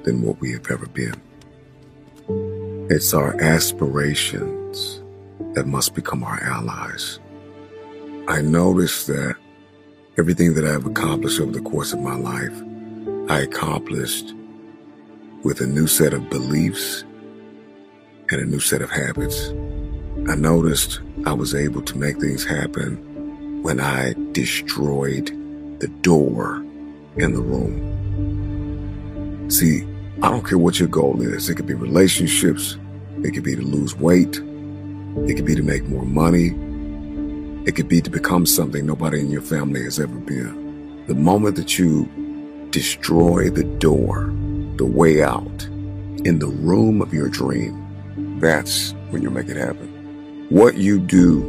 than 0.03 0.21
what 0.21 0.41
we 0.41 0.51
have 0.51 0.69
ever 0.69 0.87
been. 0.87 1.15
It's 2.93 3.11
our 3.15 3.33
aspirations 3.41 5.01
that 5.55 5.65
must 5.65 5.95
become 5.95 6.23
our 6.23 6.39
allies. 6.43 7.19
I 8.27 8.41
noticed 8.41 9.07
that 9.07 9.35
everything 10.19 10.53
that 10.53 10.63
I 10.63 10.73
have 10.73 10.85
accomplished 10.85 11.41
over 11.41 11.51
the 11.51 11.61
course 11.61 11.91
of 11.91 12.01
my 12.01 12.13
life, 12.13 12.53
I 13.31 13.39
accomplished 13.39 14.35
with 15.41 15.59
a 15.59 15.65
new 15.65 15.87
set 15.87 16.13
of 16.13 16.29
beliefs 16.29 17.03
and 18.29 18.39
a 18.39 18.45
new 18.45 18.59
set 18.59 18.83
of 18.83 18.91
habits. 18.91 19.49
I 20.29 20.35
noticed 20.35 21.01
I 21.25 21.33
was 21.33 21.55
able 21.55 21.81
to 21.81 21.97
make 21.97 22.19
things 22.19 22.45
happen 22.45 23.63
when 23.63 23.79
I 23.79 24.13
destroyed 24.33 25.29
the 25.79 25.87
door 26.03 26.57
in 27.17 27.33
the 27.33 27.41
room. 27.41 27.89
See, 29.49 29.83
I 30.21 30.29
don't 30.29 30.47
care 30.47 30.59
what 30.59 30.79
your 30.79 30.89
goal 30.89 31.23
is. 31.23 31.49
It 31.49 31.55
could 31.55 31.65
be 31.65 31.73
relationships. 31.73 32.77
It 33.23 33.33
could 33.33 33.43
be 33.43 33.55
to 33.55 33.61
lose 33.61 33.95
weight. 33.95 34.37
It 35.27 35.35
could 35.35 35.45
be 35.45 35.55
to 35.55 35.63
make 35.63 35.83
more 35.87 36.05
money. 36.05 36.47
It 37.65 37.75
could 37.75 37.87
be 37.87 38.01
to 38.01 38.09
become 38.09 38.45
something 38.45 38.85
nobody 38.85 39.21
in 39.21 39.31
your 39.31 39.41
family 39.41 39.83
has 39.83 39.99
ever 39.99 40.15
been. 40.15 41.05
The 41.07 41.15
moment 41.15 41.55
that 41.55 41.79
you 41.79 42.09
destroy 42.71 43.49
the 43.49 43.63
door, 43.63 44.33
the 44.77 44.85
way 44.85 45.23
out, 45.23 45.63
in 46.25 46.39
the 46.39 46.47
room 46.47 47.01
of 47.01 47.13
your 47.13 47.29
dream, 47.29 48.39
that's 48.39 48.91
when 49.09 49.21
you'll 49.21 49.33
make 49.33 49.47
it 49.47 49.57
happen. 49.57 50.47
What 50.49 50.75
you 50.75 50.99
do 50.99 51.41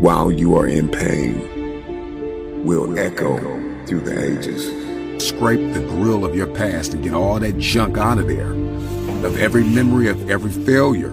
while 0.00 0.32
you 0.32 0.56
are 0.56 0.66
in 0.66 0.88
pain 0.88 2.64
will 2.64 2.98
echo 2.98 3.38
through 3.86 4.00
the 4.00 4.32
ages. 4.32 4.66
Scrape 5.22 5.74
the 5.74 5.80
grill 5.80 6.24
of 6.24 6.34
your 6.36 6.46
past 6.46 6.94
and 6.94 7.02
get 7.02 7.12
all 7.12 7.38
that 7.40 7.58
junk 7.58 7.98
out 7.98 8.18
of 8.18 8.28
there. 8.28 8.52
Of 9.24 9.36
every 9.40 9.64
memory 9.64 10.08
of 10.08 10.30
every 10.30 10.52
failure. 10.52 11.10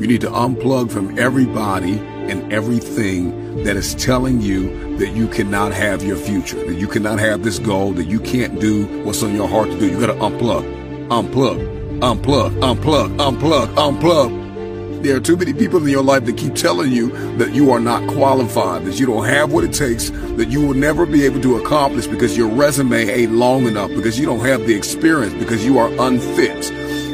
You 0.00 0.06
need 0.06 0.22
to 0.22 0.30
unplug 0.30 0.90
from 0.90 1.18
everybody 1.18 1.98
and 1.98 2.50
everything 2.50 3.62
that 3.64 3.76
is 3.76 3.94
telling 3.94 4.40
you 4.40 4.96
that 4.96 5.10
you 5.10 5.28
cannot 5.28 5.72
have 5.72 6.02
your 6.02 6.16
future, 6.16 6.56
that 6.64 6.74
you 6.74 6.88
cannot 6.88 7.18
have 7.18 7.44
this 7.44 7.58
goal, 7.58 7.92
that 7.92 8.06
you 8.06 8.20
can't 8.20 8.58
do 8.58 8.86
what's 9.04 9.22
on 9.22 9.34
your 9.34 9.48
heart 9.48 9.70
to 9.70 9.78
do. 9.78 9.86
You 9.86 10.00
gotta 10.00 10.14
unplug, 10.14 10.64
unplug, 11.08 12.00
unplug, 12.00 12.50
unplug, 12.60 13.16
unplug, 13.18 13.74
unplug. 13.74 15.02
There 15.02 15.16
are 15.16 15.20
too 15.20 15.36
many 15.36 15.52
people 15.52 15.82
in 15.82 15.88
your 15.88 16.02
life 16.02 16.24
that 16.24 16.36
keep 16.38 16.54
telling 16.54 16.90
you 16.90 17.10
that 17.36 17.54
you 17.54 17.70
are 17.70 17.80
not 17.80 18.08
qualified, 18.08 18.86
that 18.86 18.98
you 18.98 19.06
don't 19.06 19.26
have 19.26 19.52
what 19.52 19.64
it 19.64 19.74
takes, 19.74 20.10
that 20.10 20.48
you 20.48 20.66
will 20.66 20.74
never 20.74 21.04
be 21.04 21.26
able 21.26 21.40
to 21.42 21.56
accomplish 21.58 22.06
because 22.06 22.36
your 22.36 22.48
resume 22.48 23.08
ain't 23.08 23.32
long 23.32 23.66
enough, 23.66 23.90
because 23.90 24.18
you 24.18 24.24
don't 24.24 24.40
have 24.46 24.66
the 24.66 24.74
experience, 24.74 25.34
because 25.34 25.64
you 25.64 25.78
are 25.78 25.88
unfit. 25.98 26.72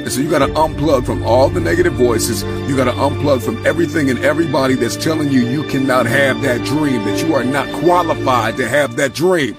And 0.08 0.14
so 0.14 0.22
you 0.22 0.30
got 0.30 0.38
to 0.38 0.46
unplug 0.54 1.04
from 1.04 1.22
all 1.22 1.50
the 1.50 1.60
negative 1.60 1.92
voices. 1.92 2.42
You 2.42 2.74
got 2.74 2.84
to 2.86 2.92
unplug 2.92 3.42
from 3.42 3.66
everything 3.66 4.08
and 4.08 4.18
everybody 4.20 4.72
that's 4.72 4.96
telling 4.96 5.30
you 5.30 5.46
you 5.46 5.64
cannot 5.64 6.06
have 6.06 6.40
that 6.40 6.64
dream, 6.64 7.04
that 7.04 7.22
you 7.22 7.34
are 7.34 7.44
not 7.44 7.70
qualified 7.82 8.56
to 8.56 8.66
have 8.66 8.96
that 8.96 9.12
dream. 9.12 9.54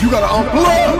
You 0.00 0.08
got 0.12 0.20
to 0.20 0.48
unplug. 0.48 0.92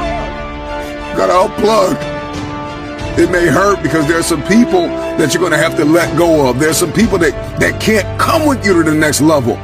You 1.13 1.17
got 1.17 1.47
to 1.47 1.55
unplug. 1.55 3.17
It 3.17 3.31
may 3.31 3.47
hurt 3.47 3.81
because 3.81 4.09
there's 4.09 4.27
some 4.27 4.43
people 4.43 4.89
that 4.89 5.33
you're 5.33 5.41
going 5.41 5.53
to 5.53 5.59
have 5.59 5.77
to 5.77 5.85
let 5.85 6.19
go 6.19 6.51
of. 6.51 6.59
There's 6.59 6.79
some 6.79 6.93
people 6.93 7.17
that, 7.19 7.61
that 7.61 7.81
can't 7.81 8.21
come 8.21 8.45
with 8.45 8.67
you 8.67 8.83
to 8.83 8.91
the 8.91 8.97
next 8.97 9.21
level. 9.21 9.55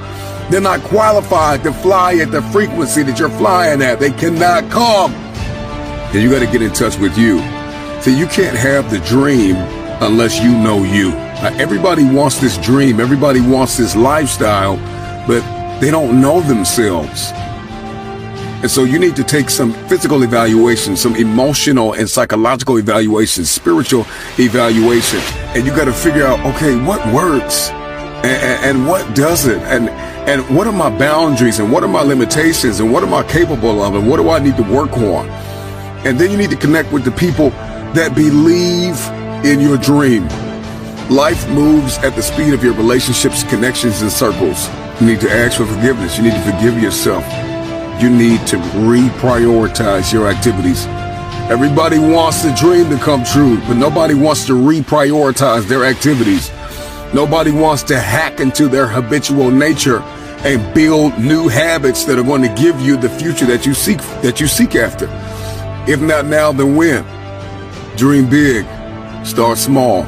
They're 0.52 0.60
not 0.60 0.82
qualified 0.82 1.64
to 1.64 1.72
fly 1.72 2.14
at 2.18 2.30
the 2.30 2.42
frequency 2.42 3.02
that 3.02 3.18
you're 3.18 3.28
flying 3.28 3.82
at. 3.82 3.98
They 3.98 4.12
cannot 4.12 4.70
come. 4.70 5.21
And 6.12 6.22
you 6.22 6.30
got 6.30 6.40
to 6.40 6.50
get 6.50 6.60
in 6.60 6.72
touch 6.72 6.98
with 6.98 7.16
you. 7.16 7.38
See, 8.02 8.18
you 8.18 8.26
can't 8.26 8.56
have 8.56 8.90
the 8.90 8.98
dream 9.00 9.56
unless 10.02 10.42
you 10.42 10.50
know 10.50 10.84
you. 10.84 11.12
Everybody 11.58 12.04
wants 12.04 12.38
this 12.38 12.58
dream. 12.58 13.00
Everybody 13.00 13.40
wants 13.40 13.76
this 13.76 13.96
lifestyle, 13.96 14.76
but 15.26 15.40
they 15.80 15.90
don't 15.90 16.20
know 16.20 16.40
themselves. 16.40 17.32
And 18.62 18.70
so 18.70 18.84
you 18.84 18.98
need 18.98 19.16
to 19.16 19.24
take 19.24 19.50
some 19.50 19.72
physical 19.88 20.22
evaluation, 20.22 20.96
some 20.96 21.16
emotional 21.16 21.94
and 21.94 22.08
psychological 22.08 22.78
evaluation, 22.78 23.44
spiritual 23.44 24.06
evaluation. 24.38 25.18
And 25.56 25.66
you 25.66 25.74
got 25.74 25.86
to 25.86 25.92
figure 25.92 26.24
out, 26.24 26.38
okay, 26.54 26.76
what 26.84 27.04
works 27.12 27.70
and, 27.70 28.26
and, 28.26 28.64
and, 28.64 28.86
what 28.86 29.16
doesn't? 29.16 29.60
And, 29.62 29.88
and 30.28 30.56
what 30.56 30.68
are 30.68 30.72
my 30.72 30.96
boundaries 30.96 31.58
and 31.58 31.72
what 31.72 31.82
are 31.82 31.88
my 31.88 32.02
limitations 32.02 32.78
and 32.78 32.92
what 32.92 33.02
am 33.02 33.12
I 33.12 33.24
capable 33.24 33.82
of 33.82 33.96
and 33.96 34.08
what 34.08 34.18
do 34.18 34.30
I 34.30 34.38
need 34.38 34.56
to 34.58 34.62
work 34.62 34.96
on? 34.96 35.28
And 36.04 36.18
then 36.18 36.30
you 36.30 36.36
need 36.36 36.50
to 36.50 36.56
connect 36.56 36.92
with 36.92 37.04
the 37.04 37.12
people 37.12 37.50
that 37.94 38.14
believe 38.14 38.98
in 39.44 39.60
your 39.60 39.76
dream. 39.78 40.28
Life 41.08 41.48
moves 41.50 41.98
at 41.98 42.14
the 42.16 42.22
speed 42.22 42.54
of 42.54 42.64
your 42.64 42.74
relationships, 42.74 43.42
connections, 43.44 44.02
and 44.02 44.10
circles. 44.10 44.68
You 45.00 45.06
need 45.06 45.20
to 45.20 45.30
ask 45.30 45.58
for 45.58 45.66
forgiveness. 45.66 46.16
You 46.16 46.24
need 46.24 46.34
to 46.34 46.52
forgive 46.52 46.82
yourself 46.82 47.24
you 48.02 48.10
need 48.10 48.44
to 48.48 48.56
reprioritize 48.56 50.12
your 50.12 50.28
activities. 50.28 50.86
Everybody 51.50 51.98
wants 51.98 52.42
the 52.42 52.52
dream 52.54 52.90
to 52.90 52.96
come 52.96 53.22
true, 53.24 53.58
but 53.68 53.74
nobody 53.74 54.14
wants 54.14 54.44
to 54.46 54.54
reprioritize 54.54 55.68
their 55.68 55.84
activities. 55.84 56.50
Nobody 57.14 57.52
wants 57.52 57.84
to 57.84 58.00
hack 58.00 58.40
into 58.40 58.66
their 58.68 58.88
habitual 58.88 59.50
nature 59.50 60.00
and 60.44 60.74
build 60.74 61.16
new 61.18 61.46
habits 61.46 62.04
that 62.06 62.18
are 62.18 62.24
going 62.24 62.42
to 62.42 62.52
give 62.60 62.80
you 62.80 62.96
the 62.96 63.08
future 63.08 63.46
that 63.46 63.64
you 63.64 63.74
seek 63.74 63.98
that 64.22 64.40
you 64.40 64.48
seek 64.48 64.74
after. 64.74 65.06
If 65.88 66.00
not 66.00 66.26
now, 66.26 66.52
then 66.52 66.76
when? 66.76 67.04
Dream 67.96 68.30
big, 68.30 68.64
start 69.26 69.58
small. 69.58 70.04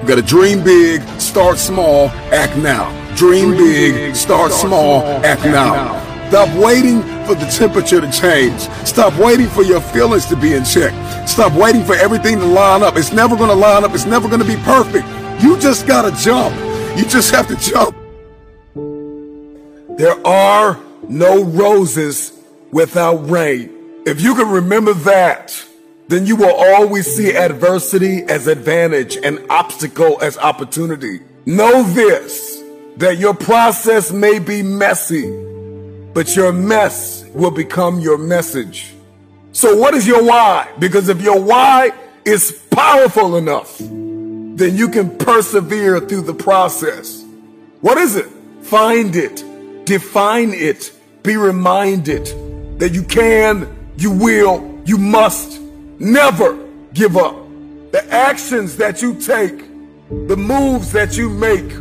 You 0.00 0.08
got 0.08 0.16
to 0.16 0.22
dream 0.22 0.64
big, 0.64 1.02
start 1.20 1.58
small, 1.58 2.08
act 2.32 2.56
now. 2.56 2.90
Dream, 3.14 3.52
big, 3.52 4.16
start, 4.16 4.50
small, 4.52 5.02
act 5.24 5.44
now. 5.44 6.00
Stop 6.30 6.48
waiting 6.56 7.02
for 7.26 7.34
the 7.34 7.46
temperature 7.46 8.00
to 8.00 8.10
change. 8.10 8.58
Stop 8.86 9.16
waiting 9.18 9.46
for 9.46 9.62
your 9.62 9.80
feelings 9.80 10.26
to 10.26 10.36
be 10.36 10.54
in 10.54 10.64
check. 10.64 10.92
Stop 11.28 11.52
waiting 11.52 11.84
for 11.84 11.94
everything 11.94 12.38
to 12.38 12.46
line 12.46 12.82
up. 12.82 12.96
It's 12.96 13.12
never 13.12 13.36
going 13.36 13.50
to 13.50 13.54
line 13.54 13.84
up. 13.84 13.94
It's 13.94 14.06
never 14.06 14.28
going 14.28 14.40
to 14.40 14.46
be 14.46 14.56
perfect. 14.62 15.06
You 15.42 15.58
just 15.58 15.86
got 15.86 16.10
to 16.10 16.22
jump. 16.24 16.56
You 16.98 17.04
just 17.04 17.30
have 17.32 17.46
to 17.48 17.56
jump. 17.56 17.94
There 19.98 20.26
are 20.26 20.80
no 21.08 21.44
roses 21.44 22.32
without 22.72 23.28
rain. 23.28 23.71
If 24.04 24.20
you 24.20 24.34
can 24.34 24.48
remember 24.48 24.94
that, 24.94 25.64
then 26.08 26.26
you 26.26 26.34
will 26.34 26.52
always 26.52 27.06
see 27.06 27.36
adversity 27.36 28.22
as 28.24 28.48
advantage 28.48 29.16
and 29.16 29.38
obstacle 29.48 30.20
as 30.20 30.36
opportunity. 30.38 31.20
Know 31.46 31.84
this, 31.84 32.62
that 32.96 33.18
your 33.18 33.34
process 33.34 34.10
may 34.10 34.38
be 34.40 34.62
messy, 34.62 35.30
but 36.12 36.34
your 36.34 36.52
mess 36.52 37.24
will 37.32 37.52
become 37.52 38.00
your 38.00 38.18
message. 38.18 38.92
So 39.52 39.76
what 39.76 39.94
is 39.94 40.06
your 40.06 40.24
why? 40.24 40.68
Because 40.78 41.08
if 41.08 41.22
your 41.22 41.40
why 41.40 41.92
is 42.24 42.60
powerful 42.70 43.36
enough, 43.36 43.78
then 43.78 44.76
you 44.76 44.88
can 44.88 45.16
persevere 45.16 46.00
through 46.00 46.22
the 46.22 46.34
process. 46.34 47.24
What 47.80 47.98
is 47.98 48.16
it? 48.16 48.26
Find 48.62 49.14
it, 49.14 49.44
define 49.84 50.52
it, 50.52 50.92
be 51.22 51.36
reminded 51.36 52.26
that 52.78 52.92
you 52.92 53.02
can, 53.04 53.68
you 54.02 54.10
will, 54.10 54.82
you 54.84 54.98
must 54.98 55.60
never 56.00 56.58
give 56.92 57.16
up. 57.16 57.36
The 57.92 58.04
actions 58.12 58.76
that 58.78 59.00
you 59.00 59.14
take 59.14 59.58
the 60.26 60.36
moves 60.36 60.92
that 60.92 61.16
you 61.16 61.30
make 61.30 61.72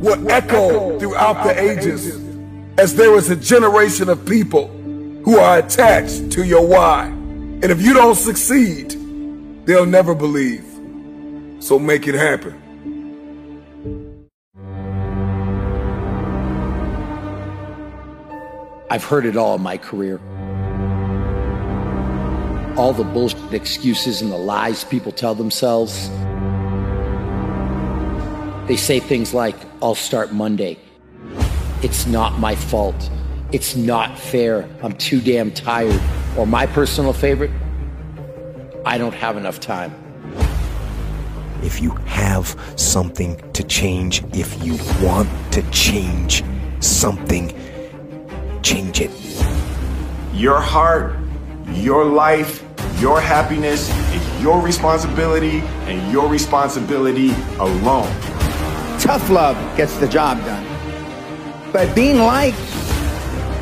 will 0.00 0.30
echo 0.30 0.98
throughout 0.98 1.44
the 1.44 1.58
ages 1.58 2.20
as 2.78 2.94
there 2.96 3.14
is 3.14 3.30
a 3.30 3.36
generation 3.36 4.08
of 4.08 4.26
people 4.26 4.68
who 5.24 5.38
are 5.38 5.58
attached 5.58 6.32
to 6.32 6.44
your 6.44 6.66
why. 6.66 7.04
And 7.04 7.64
if 7.64 7.80
you 7.80 7.94
don't 7.94 8.16
succeed, 8.16 8.90
they'll 9.66 9.86
never 9.86 10.14
believe. 10.14 10.64
So 11.60 11.78
make 11.78 12.08
it 12.08 12.14
happen. 12.14 12.62
I've 18.90 19.04
heard 19.04 19.26
it 19.26 19.36
all 19.36 19.56
in 19.56 19.62
my 19.62 19.76
career. 19.76 20.20
All 22.76 22.92
the 22.92 23.04
bullshit 23.04 23.54
excuses 23.54 24.20
and 24.20 24.30
the 24.30 24.36
lies 24.36 24.84
people 24.84 25.10
tell 25.10 25.34
themselves. 25.34 26.10
They 28.68 28.76
say 28.76 29.00
things 29.00 29.32
like, 29.32 29.56
I'll 29.80 29.94
start 29.94 30.32
Monday. 30.32 30.76
It's 31.82 32.06
not 32.06 32.38
my 32.38 32.54
fault. 32.54 33.10
It's 33.52 33.76
not 33.76 34.18
fair. 34.18 34.68
I'm 34.82 34.92
too 34.92 35.20
damn 35.22 35.52
tired. 35.52 36.00
Or 36.36 36.46
my 36.46 36.66
personal 36.66 37.14
favorite, 37.14 37.50
I 38.84 38.98
don't 38.98 39.14
have 39.14 39.38
enough 39.38 39.58
time. 39.58 39.94
If 41.62 41.80
you 41.80 41.92
have 42.04 42.60
something 42.76 43.40
to 43.52 43.62
change, 43.64 44.22
if 44.34 44.62
you 44.62 44.76
want 45.00 45.30
to 45.52 45.62
change 45.70 46.44
something, 46.80 47.54
change 48.62 49.00
it. 49.00 49.10
Your 50.34 50.60
heart, 50.60 51.16
your 51.68 52.04
life, 52.04 52.65
your 52.98 53.20
happiness 53.20 53.90
is 54.14 54.42
your 54.42 54.60
responsibility 54.60 55.60
and 55.84 56.10
your 56.10 56.28
responsibility 56.28 57.30
alone. 57.58 58.10
Tough 58.98 59.28
love 59.28 59.56
gets 59.76 59.96
the 59.98 60.08
job 60.08 60.38
done. 60.44 60.64
But 61.72 61.94
being 61.94 62.18
liked 62.18 62.56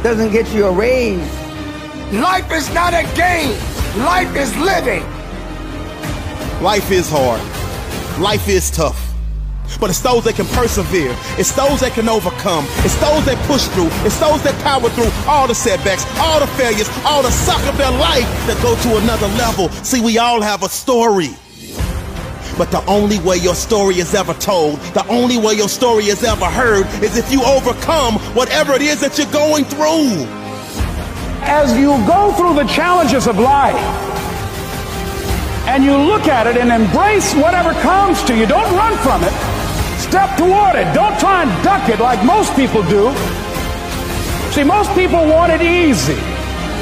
doesn't 0.03 0.31
get 0.31 0.53
you 0.55 0.67
a 0.67 0.73
raise. 0.73 1.19
Life 2.13 2.53
is 2.53 2.73
not 2.73 2.95
a 2.95 3.03
game. 3.17 3.59
Life 4.05 4.37
is 4.37 4.57
living. 4.57 5.03
Life 6.63 6.91
is 6.93 7.11
hard. 7.11 7.41
Life 8.21 8.49
is 8.49 8.71
tough. 8.71 9.04
But 9.81 9.91
it's 9.91 10.01
those 10.01 10.25
that 10.25 10.37
can 10.37 10.47
persevere. 10.47 11.15
It's 11.37 11.53
those 11.53 11.81
that 11.81 11.93
can 11.93 12.09
overcome. 12.09 12.65
It's 12.87 12.97
those 12.97 13.25
that 13.27 13.37
push 13.47 13.67
through. 13.75 13.89
It's 14.07 14.19
those 14.19 14.43
that 14.43 14.55
power 14.63 14.89
through 14.91 15.11
all 15.27 15.47
the 15.47 15.55
setbacks, 15.55 16.07
all 16.19 16.41
the 16.41 16.47
failures, 16.59 16.89
all 17.05 17.23
the 17.23 17.31
suck 17.31 17.63
of 17.67 17.77
their 17.77 17.91
life 17.91 18.27
that 18.47 18.59
go 18.63 18.75
to 18.75 19.03
another 19.03 19.29
level. 19.37 19.69
See, 19.85 20.01
we 20.01 20.19
all 20.19 20.41
have 20.41 20.63
a 20.63 20.69
story. 20.69 21.31
But 22.57 22.71
the 22.71 22.85
only 22.87 23.19
way 23.19 23.37
your 23.37 23.57
story 23.57 23.99
is 23.99 24.15
ever 24.15 24.33
told, 24.35 24.79
the 24.95 25.07
only 25.09 25.39
way 25.39 25.55
your 25.55 25.69
story 25.69 26.05
is 26.05 26.23
ever 26.23 26.47
heard, 26.47 26.87
is 27.03 27.17
if 27.17 27.33
you 27.33 27.43
overcome 27.43 28.15
whatever 28.35 28.75
it 28.75 28.83
is 28.83 29.01
that 29.01 29.19
you're 29.19 29.31
going 29.33 29.65
through. 29.65 30.25
As 31.43 31.77
you 31.77 31.91
go 32.07 32.33
through 32.39 32.55
the 32.55 32.65
challenges 32.65 33.27
of 33.27 33.39
life, 33.39 33.75
and 35.67 35.83
you 35.83 35.97
look 35.97 36.29
at 36.29 36.47
it 36.47 36.57
and 36.57 36.71
embrace 36.71 37.35
whatever 37.35 37.73
comes 37.81 38.23
to 38.25 38.37
you, 38.37 38.47
don't 38.47 38.73
run 38.77 38.97
from 38.99 39.25
it. 39.25 39.54
Step 40.15 40.39
toward 40.39 40.77
it. 40.77 40.87
Don't 40.95 41.19
try 41.19 41.43
and 41.43 41.51
duck 41.65 41.89
it 41.89 41.99
like 41.99 42.23
most 42.25 42.55
people 42.55 42.87
do. 42.87 43.11
See, 44.55 44.63
most 44.63 44.95
people 44.95 45.27
want 45.27 45.51
it 45.51 45.61
easy. 45.61 46.15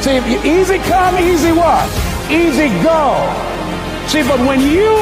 See, 0.04 0.20
easy 0.44 0.76
come, 0.84 1.16
easy 1.16 1.48
what? 1.50 1.88
Easy 2.28 2.68
go. 2.84 3.16
See, 4.04 4.20
but 4.20 4.36
when 4.44 4.60
you 4.60 4.92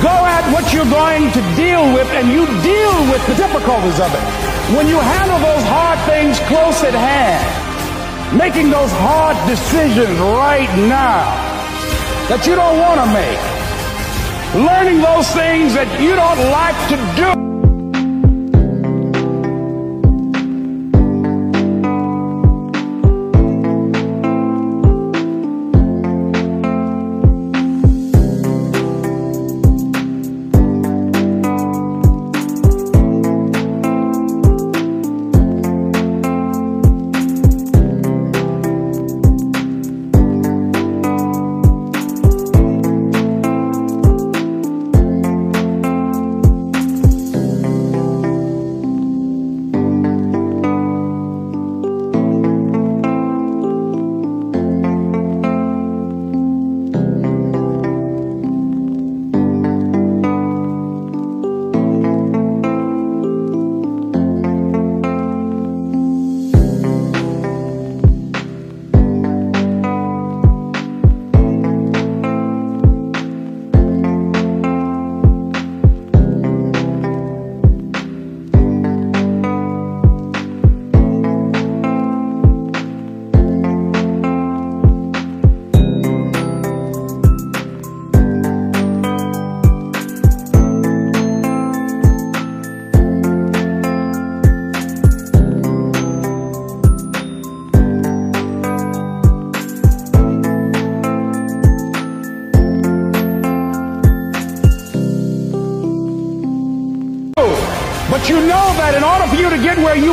go 0.00 0.16
at 0.32 0.48
what 0.48 0.72
you're 0.72 0.88
going 0.88 1.28
to 1.28 1.42
deal 1.52 1.84
with 1.92 2.08
and 2.16 2.32
you 2.32 2.48
deal 2.64 2.96
with 3.12 3.20
the 3.28 3.36
difficulties 3.36 4.00
of 4.00 4.08
it. 4.08 4.24
When 4.72 4.88
you 4.88 4.96
handle 4.96 5.36
those 5.36 5.64
hard 5.68 6.00
things 6.08 6.40
close 6.48 6.80
at 6.82 6.96
hand, 6.96 7.44
making 8.32 8.70
those 8.70 8.92
hard 9.04 9.36
decisions 9.44 10.16
right 10.40 10.72
now 10.88 11.28
that 12.32 12.46
you 12.46 12.54
don't 12.56 12.80
want 12.80 12.96
to 13.04 13.06
make, 13.12 13.51
learning 14.54 15.00
those 15.00 15.28
things 15.30 15.72
that 15.72 15.88
you 16.00 16.14
don't 16.14 16.38
like 16.50 16.76
to 16.90 16.96
do. 17.16 17.71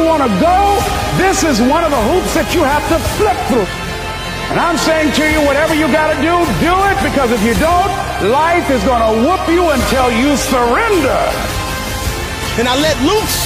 Want 0.10 0.26
to 0.26 0.34
go, 0.41 0.58
this 1.22 1.45
is 1.45 1.62
one 1.62 1.86
of 1.86 1.93
the 1.93 2.04
hoops 2.10 2.34
that 2.34 2.50
you 2.58 2.65
have 2.65 2.82
to 2.89 2.98
flip 3.22 3.38
through. 3.45 3.69
And 4.50 4.58
I'm 4.58 4.74
saying 4.82 5.13
to 5.13 5.24
you, 5.30 5.38
whatever 5.45 5.78
you 5.78 5.86
got 5.93 6.10
to 6.10 6.17
do, 6.17 6.34
do 6.58 6.74
it 6.89 6.98
because 7.06 7.30
if 7.30 7.38
you 7.45 7.54
don't, 7.62 7.93
life 8.26 8.65
is 8.74 8.82
going 8.89 9.06
to 9.06 9.13
whoop 9.22 9.45
you 9.45 9.69
until 9.69 10.10
you 10.10 10.34
surrender. 10.34 11.22
And 12.58 12.65
I 12.65 12.74
let 12.82 12.98
loose. 13.06 13.39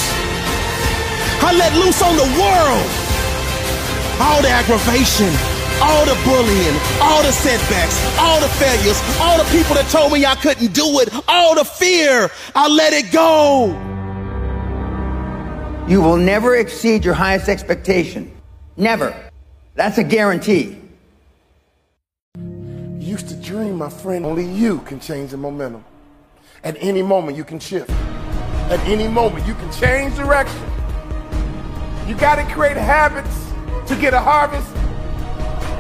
I 1.44 1.52
let 1.52 1.76
loose 1.76 2.00
on 2.00 2.16
the 2.16 2.30
world. 2.40 2.88
All 4.24 4.40
the 4.40 4.48
aggravation, 4.48 5.36
all 5.84 6.08
the 6.08 6.16
bullying, 6.24 6.78
all 7.04 7.20
the 7.28 7.36
setbacks, 7.36 8.00
all 8.16 8.40
the 8.40 8.48
failures, 8.56 9.04
all 9.20 9.36
the 9.36 9.50
people 9.52 9.76
that 9.76 9.92
told 9.92 10.16
me 10.16 10.24
I 10.24 10.40
couldn't 10.40 10.72
do 10.72 10.88
it, 11.04 11.12
all 11.28 11.60
the 11.60 11.68
fear, 11.68 12.32
I 12.56 12.72
let 12.72 12.96
it 12.96 13.12
go. 13.12 13.93
You 15.86 16.02
will 16.02 16.16
never 16.16 16.56
exceed 16.56 17.04
your 17.04 17.14
highest 17.14 17.50
expectation. 17.50 18.32
Never. 18.78 19.14
That's 19.76 19.98
a 19.98 20.04
guarantee. 20.04 20.78
You 22.38 22.98
used 23.00 23.28
to 23.28 23.36
dream, 23.36 23.80
my 23.80 23.90
friend, 23.90 24.26
only 24.26 24.46
you 24.46 24.80
can 24.80 25.02
change 25.02 25.32
the 25.32 25.38
momentum. 25.38 25.84
At 26.64 26.78
any 26.80 27.02
moment, 27.02 27.36
you 27.36 27.44
can 27.44 27.60
shift. 27.60 27.90
At 28.72 28.80
any 28.88 29.10
moment, 29.10 29.46
you 29.46 29.56
can 29.56 29.70
change 29.74 30.16
direction. 30.16 30.62
You 32.08 32.16
got 32.16 32.36
to 32.36 32.46
create 32.54 32.78
habits 32.78 33.52
to 33.90 34.00
get 34.00 34.14
a 34.14 34.20
harvest. 34.20 34.74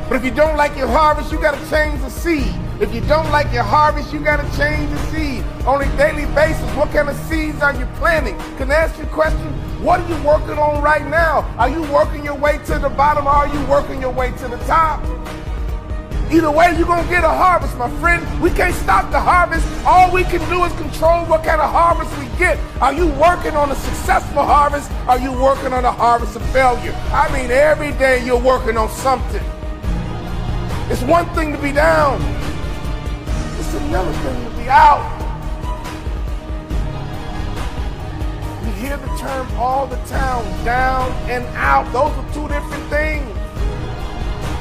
But 0.10 0.18
if 0.18 0.26
you 0.26 0.32
don't 0.32 0.58
like 0.58 0.76
your 0.76 0.88
harvest, 0.88 1.32
you 1.32 1.40
got 1.42 1.58
to 1.58 1.70
change 1.70 2.02
the 2.02 2.10
seed. 2.10 2.54
If 2.82 2.94
you 2.94 3.00
don't 3.02 3.32
like 3.32 3.54
your 3.54 3.64
harvest, 3.64 4.12
you 4.12 4.20
got 4.20 4.42
to 4.42 4.58
change 4.58 4.90
the 4.90 5.00
seed. 5.12 5.46
On 5.66 5.82
a 5.82 5.98
daily 5.98 6.26
basis, 6.36 6.70
what 6.76 6.92
kind 6.92 7.08
of 7.08 7.16
seeds 7.30 7.62
are 7.62 7.74
you 7.74 7.86
planting? 7.96 8.38
Can 8.58 8.70
I 8.70 8.76
ask 8.76 8.98
you 8.98 9.06
a 9.06 9.08
question? 9.08 9.73
What 9.84 10.00
are 10.00 10.08
you 10.08 10.16
working 10.24 10.58
on 10.58 10.82
right 10.82 11.06
now? 11.06 11.42
Are 11.58 11.68
you 11.68 11.82
working 11.92 12.24
your 12.24 12.36
way 12.36 12.58
to 12.68 12.80
the 12.80 12.88
bottom 12.88 13.28
or 13.28 13.32
are 13.32 13.48
you 13.50 13.66
working 13.66 14.00
your 14.00 14.14
way 14.14 14.32
to 14.32 14.48
the 14.48 14.56
top? 14.60 15.04
Either 16.32 16.50
way, 16.50 16.74
you're 16.78 16.88
going 16.88 17.04
to 17.04 17.10
get 17.10 17.26
a 17.26 17.28
harvest, 17.28 17.78
my 17.78 17.90
friend. 18.00 18.24
We 18.42 18.50
can't 18.50 18.74
stop 18.74 19.12
the 19.12 19.20
harvest. 19.20 19.68
All 19.86 20.10
we 20.10 20.24
can 20.24 20.40
do 20.50 20.64
is 20.64 20.72
control 20.80 21.26
what 21.26 21.44
kind 21.44 21.60
of 21.60 21.70
harvest 21.70 22.18
we 22.18 22.26
get. 22.38 22.58
Are 22.82 22.94
you 22.94 23.08
working 23.08 23.58
on 23.58 23.72
a 23.72 23.76
successful 23.76 24.44
harvest? 24.44 24.90
Are 25.06 25.20
you 25.20 25.34
working 25.34 25.74
on 25.74 25.84
a 25.84 25.92
harvest 25.92 26.38
of 26.38 26.46
failure? 26.52 26.94
I 27.12 27.30
mean, 27.34 27.52
every 27.52 27.92
day 28.00 28.26
you're 28.26 28.42
working 28.42 28.78
on 28.78 28.90
something. 28.90 29.44
It's 30.90 31.04
one 31.04 31.26
thing 31.36 31.52
to 31.52 31.62
be 31.62 31.74
down. 31.74 32.22
It's 33.60 33.74
another 33.74 34.14
thing 34.14 34.50
to 34.50 34.58
be 34.58 34.70
out. 34.70 35.23
Hear 38.84 38.98
the 38.98 39.18
term 39.18 39.48
all 39.56 39.88
the 39.88 39.96
time, 40.08 40.66
down 40.66 41.10
and 41.30 41.46
out. 41.56 41.86
Those 41.94 42.12
are 42.12 42.34
two 42.34 42.48
different 42.50 42.84
things. 42.90 43.30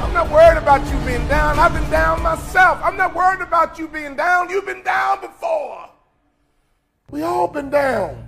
I'm 0.01 0.13
not 0.15 0.31
worried 0.31 0.59
about 0.59 0.87
you 0.93 0.99
being 1.05 1.27
down. 1.27 1.59
I've 1.59 1.73
been 1.73 1.91
down 1.91 2.23
myself. 2.23 2.79
I'm 2.85 2.97
not 2.97 3.15
worried 3.17 3.41
about 3.41 3.81
you 3.81 3.89
being 3.89 4.15
down. 4.15 4.49
You've 4.49 4.67
been 4.67 4.85
down 4.85 5.21
before. 5.21 5.89
We 7.11 7.23
all 7.23 7.49
been 7.49 7.71
down. 7.71 8.25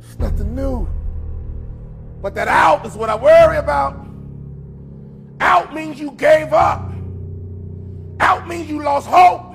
It's 0.00 0.18
nothing 0.18 0.54
new. 0.54 0.88
But 2.22 2.34
that 2.36 2.48
out 2.48 2.86
is 2.86 2.94
what 2.94 3.10
I 3.10 3.16
worry 3.16 3.58
about. 3.58 3.94
Out 5.40 5.74
means 5.74 6.00
you 6.00 6.12
gave 6.12 6.54
up. 6.54 6.90
Out 8.20 8.48
means 8.48 8.70
you 8.70 8.82
lost 8.82 9.06
hope. 9.06 9.51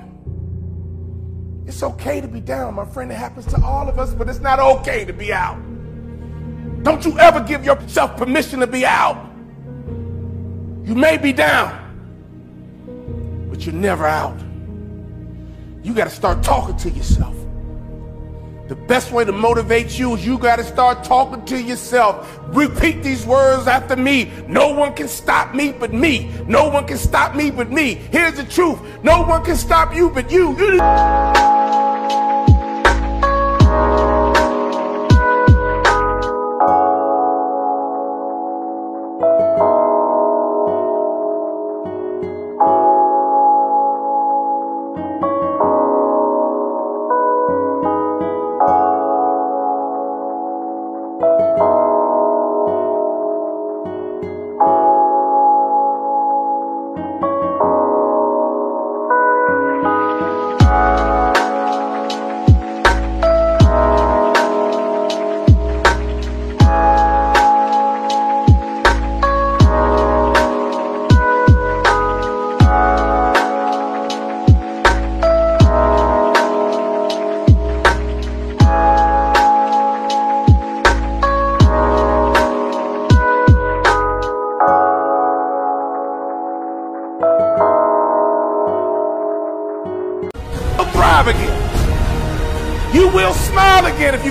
It's 1.68 1.82
okay 1.82 2.22
to 2.22 2.26
be 2.26 2.40
down, 2.40 2.74
my 2.76 2.86
friend. 2.86 3.12
It 3.12 3.16
happens 3.16 3.44
to 3.48 3.62
all 3.62 3.90
of 3.90 3.98
us, 3.98 4.14
but 4.14 4.26
it's 4.26 4.40
not 4.40 4.58
okay 4.58 5.04
to 5.04 5.12
be 5.12 5.34
out. 5.34 5.58
Don't 6.82 7.04
you 7.04 7.18
ever 7.18 7.40
give 7.40 7.62
yourself 7.62 8.16
permission 8.16 8.60
to 8.60 8.66
be 8.66 8.86
out. 8.86 9.22
You 10.82 10.94
may 10.94 11.18
be 11.18 11.34
down, 11.34 11.76
but 13.50 13.66
you're 13.66 13.74
never 13.74 14.06
out. 14.06 14.38
You 15.82 15.92
got 15.92 16.04
to 16.04 16.10
start 16.10 16.42
talking 16.42 16.74
to 16.78 16.88
yourself. 16.88 17.36
The 18.68 18.76
best 18.76 19.12
way 19.12 19.26
to 19.26 19.32
motivate 19.32 19.98
you 19.98 20.14
is 20.14 20.24
you 20.24 20.38
got 20.38 20.56
to 20.56 20.64
start 20.64 21.04
talking 21.04 21.44
to 21.46 21.60
yourself. 21.60 22.38
Repeat 22.48 23.02
these 23.02 23.26
words 23.26 23.66
after 23.66 23.94
me. 23.94 24.30
No 24.46 24.72
one 24.72 24.94
can 24.94 25.08
stop 25.08 25.54
me 25.54 25.72
but 25.72 25.92
me. 25.92 26.30
No 26.46 26.70
one 26.70 26.86
can 26.86 26.96
stop 26.96 27.34
me 27.34 27.50
but 27.50 27.70
me. 27.70 27.94
Here's 27.94 28.36
the 28.38 28.44
truth. 28.44 28.78
No 29.02 29.22
one 29.22 29.44
can 29.44 29.56
stop 29.56 29.94
you 29.94 30.08
but 30.08 30.30
you. 30.30 30.56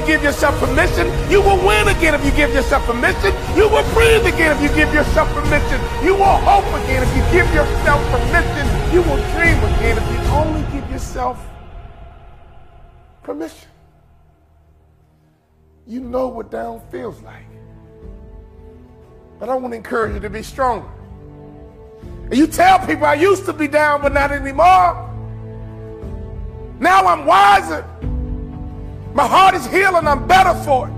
Give 0.08 0.24
yourself 0.24 0.58
permission. 0.60 1.06
You 1.30 1.42
will 1.42 1.58
win 1.68 1.90
again 1.90 2.16
if 2.16 2.24
you 2.24 2.32
give 2.32 2.54
yourself 2.54 2.86
permission. 2.86 3.34
You 3.58 3.68
will 3.68 3.84
breathe 3.94 4.26
again 4.26 4.56
if 4.56 4.62
you 4.64 4.70
give 4.70 4.92
yourself 4.94 5.28
permission. 5.34 5.80
You 6.04 6.14
will 6.16 6.38
hope 6.48 6.66
again 6.82 7.04
if 7.04 7.16
you 7.16 7.24
give 7.32 7.54
yourself 7.54 8.02
permission. 8.10 8.66
You 8.94 9.02
will 9.02 9.22
dream 9.36 9.60
again 9.76 9.98
if 9.98 10.08
you 10.12 10.20
only 10.32 10.62
give 10.72 10.90
yourself 10.90 11.38
permission. 13.22 13.68
You 15.86 16.00
know 16.00 16.30
what 16.30 16.50
down 16.50 16.82
feels 16.90 17.22
like. 17.22 17.46
But 19.40 19.50
I 19.50 19.56
want 19.56 19.74
to 19.74 19.78
encourage 19.78 20.14
you 20.14 20.20
to 20.22 20.30
be 20.30 20.42
stronger. 20.42 20.88
And 22.24 22.36
you 22.36 22.48
tell 22.48 22.80
people 22.86 23.06
I 23.06 23.14
used 23.16 23.46
to 23.46 23.54
be 23.54 23.68
down, 23.68 24.02
but 24.02 24.14
not 24.14 24.32
anymore. 24.32 25.04
Now 26.80 27.06
I'm 27.06 27.26
wiser. 27.26 27.86
My 29.18 29.26
heart 29.26 29.56
is 29.56 29.66
healing. 29.66 30.08
I'm 30.08 30.28
better 30.28 30.54
for 30.64 30.88
it. 30.88 30.94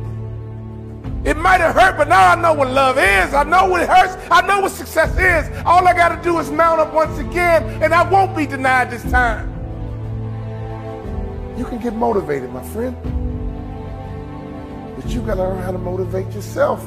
It 1.30 1.38
might 1.38 1.62
have 1.62 1.74
hurt, 1.74 1.96
but 1.96 2.10
now 2.10 2.32
I 2.32 2.36
know 2.36 2.52
what 2.54 2.70
love 2.70 2.98
is. 2.98 3.34
I 3.34 3.44
know 3.44 3.66
what 3.66 3.82
it 3.82 3.88
hurts. 3.88 4.18
I 4.30 4.46
know 4.46 4.60
what 4.60 4.74
success 4.74 5.12
is. 5.18 5.64
All 5.66 5.88
I 5.88 5.94
got 5.94 6.10
to 6.10 6.22
do 6.22 6.38
is 6.40 6.52
mount 6.52 6.82
up 6.82 6.94
once 6.94 7.18
again, 7.18 7.64
and 7.82 7.94
I 7.94 8.04
won't 8.10 8.36
be 8.36 8.46
denied 8.46 8.92
this 8.92 9.10
time. 9.10 9.48
You 11.58 11.64
can 11.64 11.80
get 11.80 11.96
motivated, 11.96 12.52
my 12.52 12.62
friend. 12.74 12.94
But 14.98 15.10
you 15.12 15.22
got 15.22 15.36
to 15.36 15.44
learn 15.44 15.64
how 15.64 15.72
to 15.72 15.78
motivate 15.78 16.30
yourself. 16.34 16.86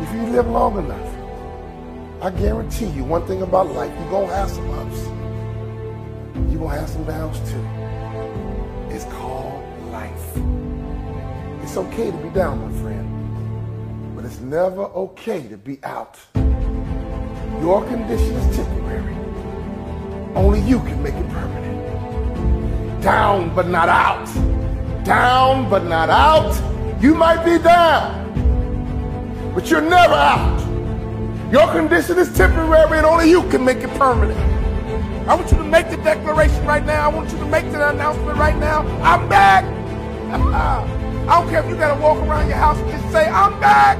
If 0.00 0.12
you 0.14 0.26
live 0.26 0.46
long 0.46 0.78
enough, 0.78 2.22
I 2.22 2.30
guarantee 2.30 2.86
you 2.86 3.02
one 3.02 3.26
thing 3.26 3.42
about 3.42 3.66
life, 3.72 3.92
you're 3.98 4.10
going 4.10 4.28
to 4.28 4.34
have 4.36 4.48
some 4.48 4.70
ups. 4.70 5.00
You're 6.52 6.60
going 6.60 6.74
to 6.74 6.80
have 6.80 6.88
some 6.88 7.02
downs 7.02 7.50
too. 7.50 7.79
It's 11.70 11.78
okay 11.78 12.10
to 12.10 12.16
be 12.16 12.30
down, 12.30 12.58
my 12.58 12.82
friend. 12.82 14.16
But 14.16 14.24
it's 14.24 14.40
never 14.40 14.86
okay 14.86 15.46
to 15.46 15.56
be 15.56 15.78
out. 15.84 16.18
Your 17.60 17.86
condition 17.86 18.34
is 18.34 18.56
temporary. 18.56 19.14
Only 20.34 20.62
you 20.62 20.80
can 20.80 21.00
make 21.00 21.14
it 21.14 21.28
permanent. 21.28 23.00
Down 23.04 23.54
but 23.54 23.68
not 23.68 23.88
out. 23.88 24.26
Down 25.04 25.70
but 25.70 25.84
not 25.84 26.10
out. 26.10 26.52
You 27.00 27.14
might 27.14 27.44
be 27.44 27.56
down, 27.62 29.52
but 29.54 29.70
you're 29.70 29.80
never 29.80 30.14
out. 30.14 30.58
Your 31.52 31.70
condition 31.70 32.18
is 32.18 32.36
temporary 32.36 32.98
and 32.98 33.06
only 33.06 33.30
you 33.30 33.48
can 33.48 33.64
make 33.64 33.78
it 33.78 33.90
permanent. 33.90 34.40
I 35.28 35.36
want 35.36 35.48
you 35.52 35.58
to 35.58 35.62
make 35.62 35.88
the 35.88 35.98
declaration 35.98 36.66
right 36.66 36.84
now. 36.84 37.08
I 37.08 37.14
want 37.14 37.30
you 37.30 37.38
to 37.38 37.46
make 37.46 37.70
the 37.70 37.90
announcement 37.90 38.38
right 38.38 38.56
now. 38.56 38.80
I'm 39.04 39.28
back. 39.28 40.96
I 41.30 41.38
don't 41.38 41.48
care 41.48 41.62
if 41.62 41.70
you 41.70 41.76
got 41.76 41.94
to 41.94 42.02
walk 42.02 42.18
around 42.26 42.48
your 42.48 42.56
house 42.56 42.76
and 42.76 42.90
just 42.90 43.08
say, 43.12 43.28
I'm 43.28 43.60
back. 43.60 43.96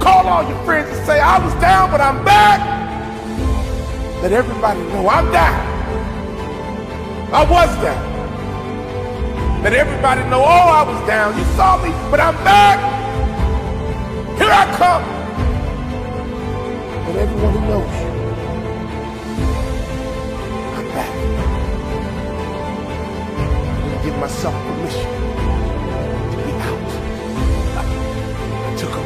Call 0.00 0.26
all 0.26 0.42
your 0.48 0.56
friends 0.64 0.88
and 0.88 1.04
say, 1.04 1.20
I 1.20 1.36
was 1.44 1.52
down, 1.60 1.90
but 1.90 2.00
I'm 2.00 2.24
back. 2.24 2.58
Let 4.22 4.32
everybody 4.32 4.80
know 4.80 5.06
I'm 5.10 5.30
down. 5.30 5.60
I 7.34 7.44
was 7.44 7.68
down. 7.84 8.12
Let 9.62 9.74
everybody 9.74 10.22
know, 10.30 10.40
oh, 10.40 10.68
I 10.72 10.82
was 10.84 11.06
down. 11.06 11.36
You 11.36 11.44
saw 11.54 11.76
me, 11.84 11.90
but 12.10 12.18
I'm 12.18 12.34
back. 12.44 12.78
Here 14.38 14.50
I 14.50 14.64
come. 14.78 15.04
Let 17.08 17.16
everyone 17.16 17.52
who 17.52 17.60
knows 17.60 17.92
you. 18.00 18.08
I'm 20.78 20.86
back. 20.96 21.12
I'm 23.84 24.02
give 24.02 24.16
myself 24.18 24.54
permission 24.54 25.21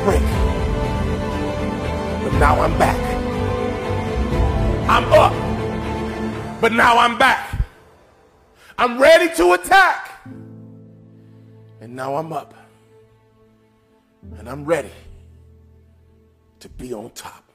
Break. 0.07 0.23
But 2.23 2.33
now 2.39 2.61
I'm 2.61 2.79
back. 2.79 2.97
I'm 4.89 5.05
up. 5.13 6.61
But 6.61 6.73
now 6.73 6.97
I'm 6.99 7.19
back. 7.19 7.61
I'm 8.79 9.01
ready 9.01 9.35
to 9.35 9.55
attack. 9.55 10.25
And 11.81 11.97
now 11.97 12.15
I'm 12.15 12.33
up. 12.33 12.55
And 14.39 14.49
I'm 14.49 14.65
ready 14.65 14.93
to 16.61 16.69
be 16.69 16.95
on 16.95 17.11
top. 17.11 17.46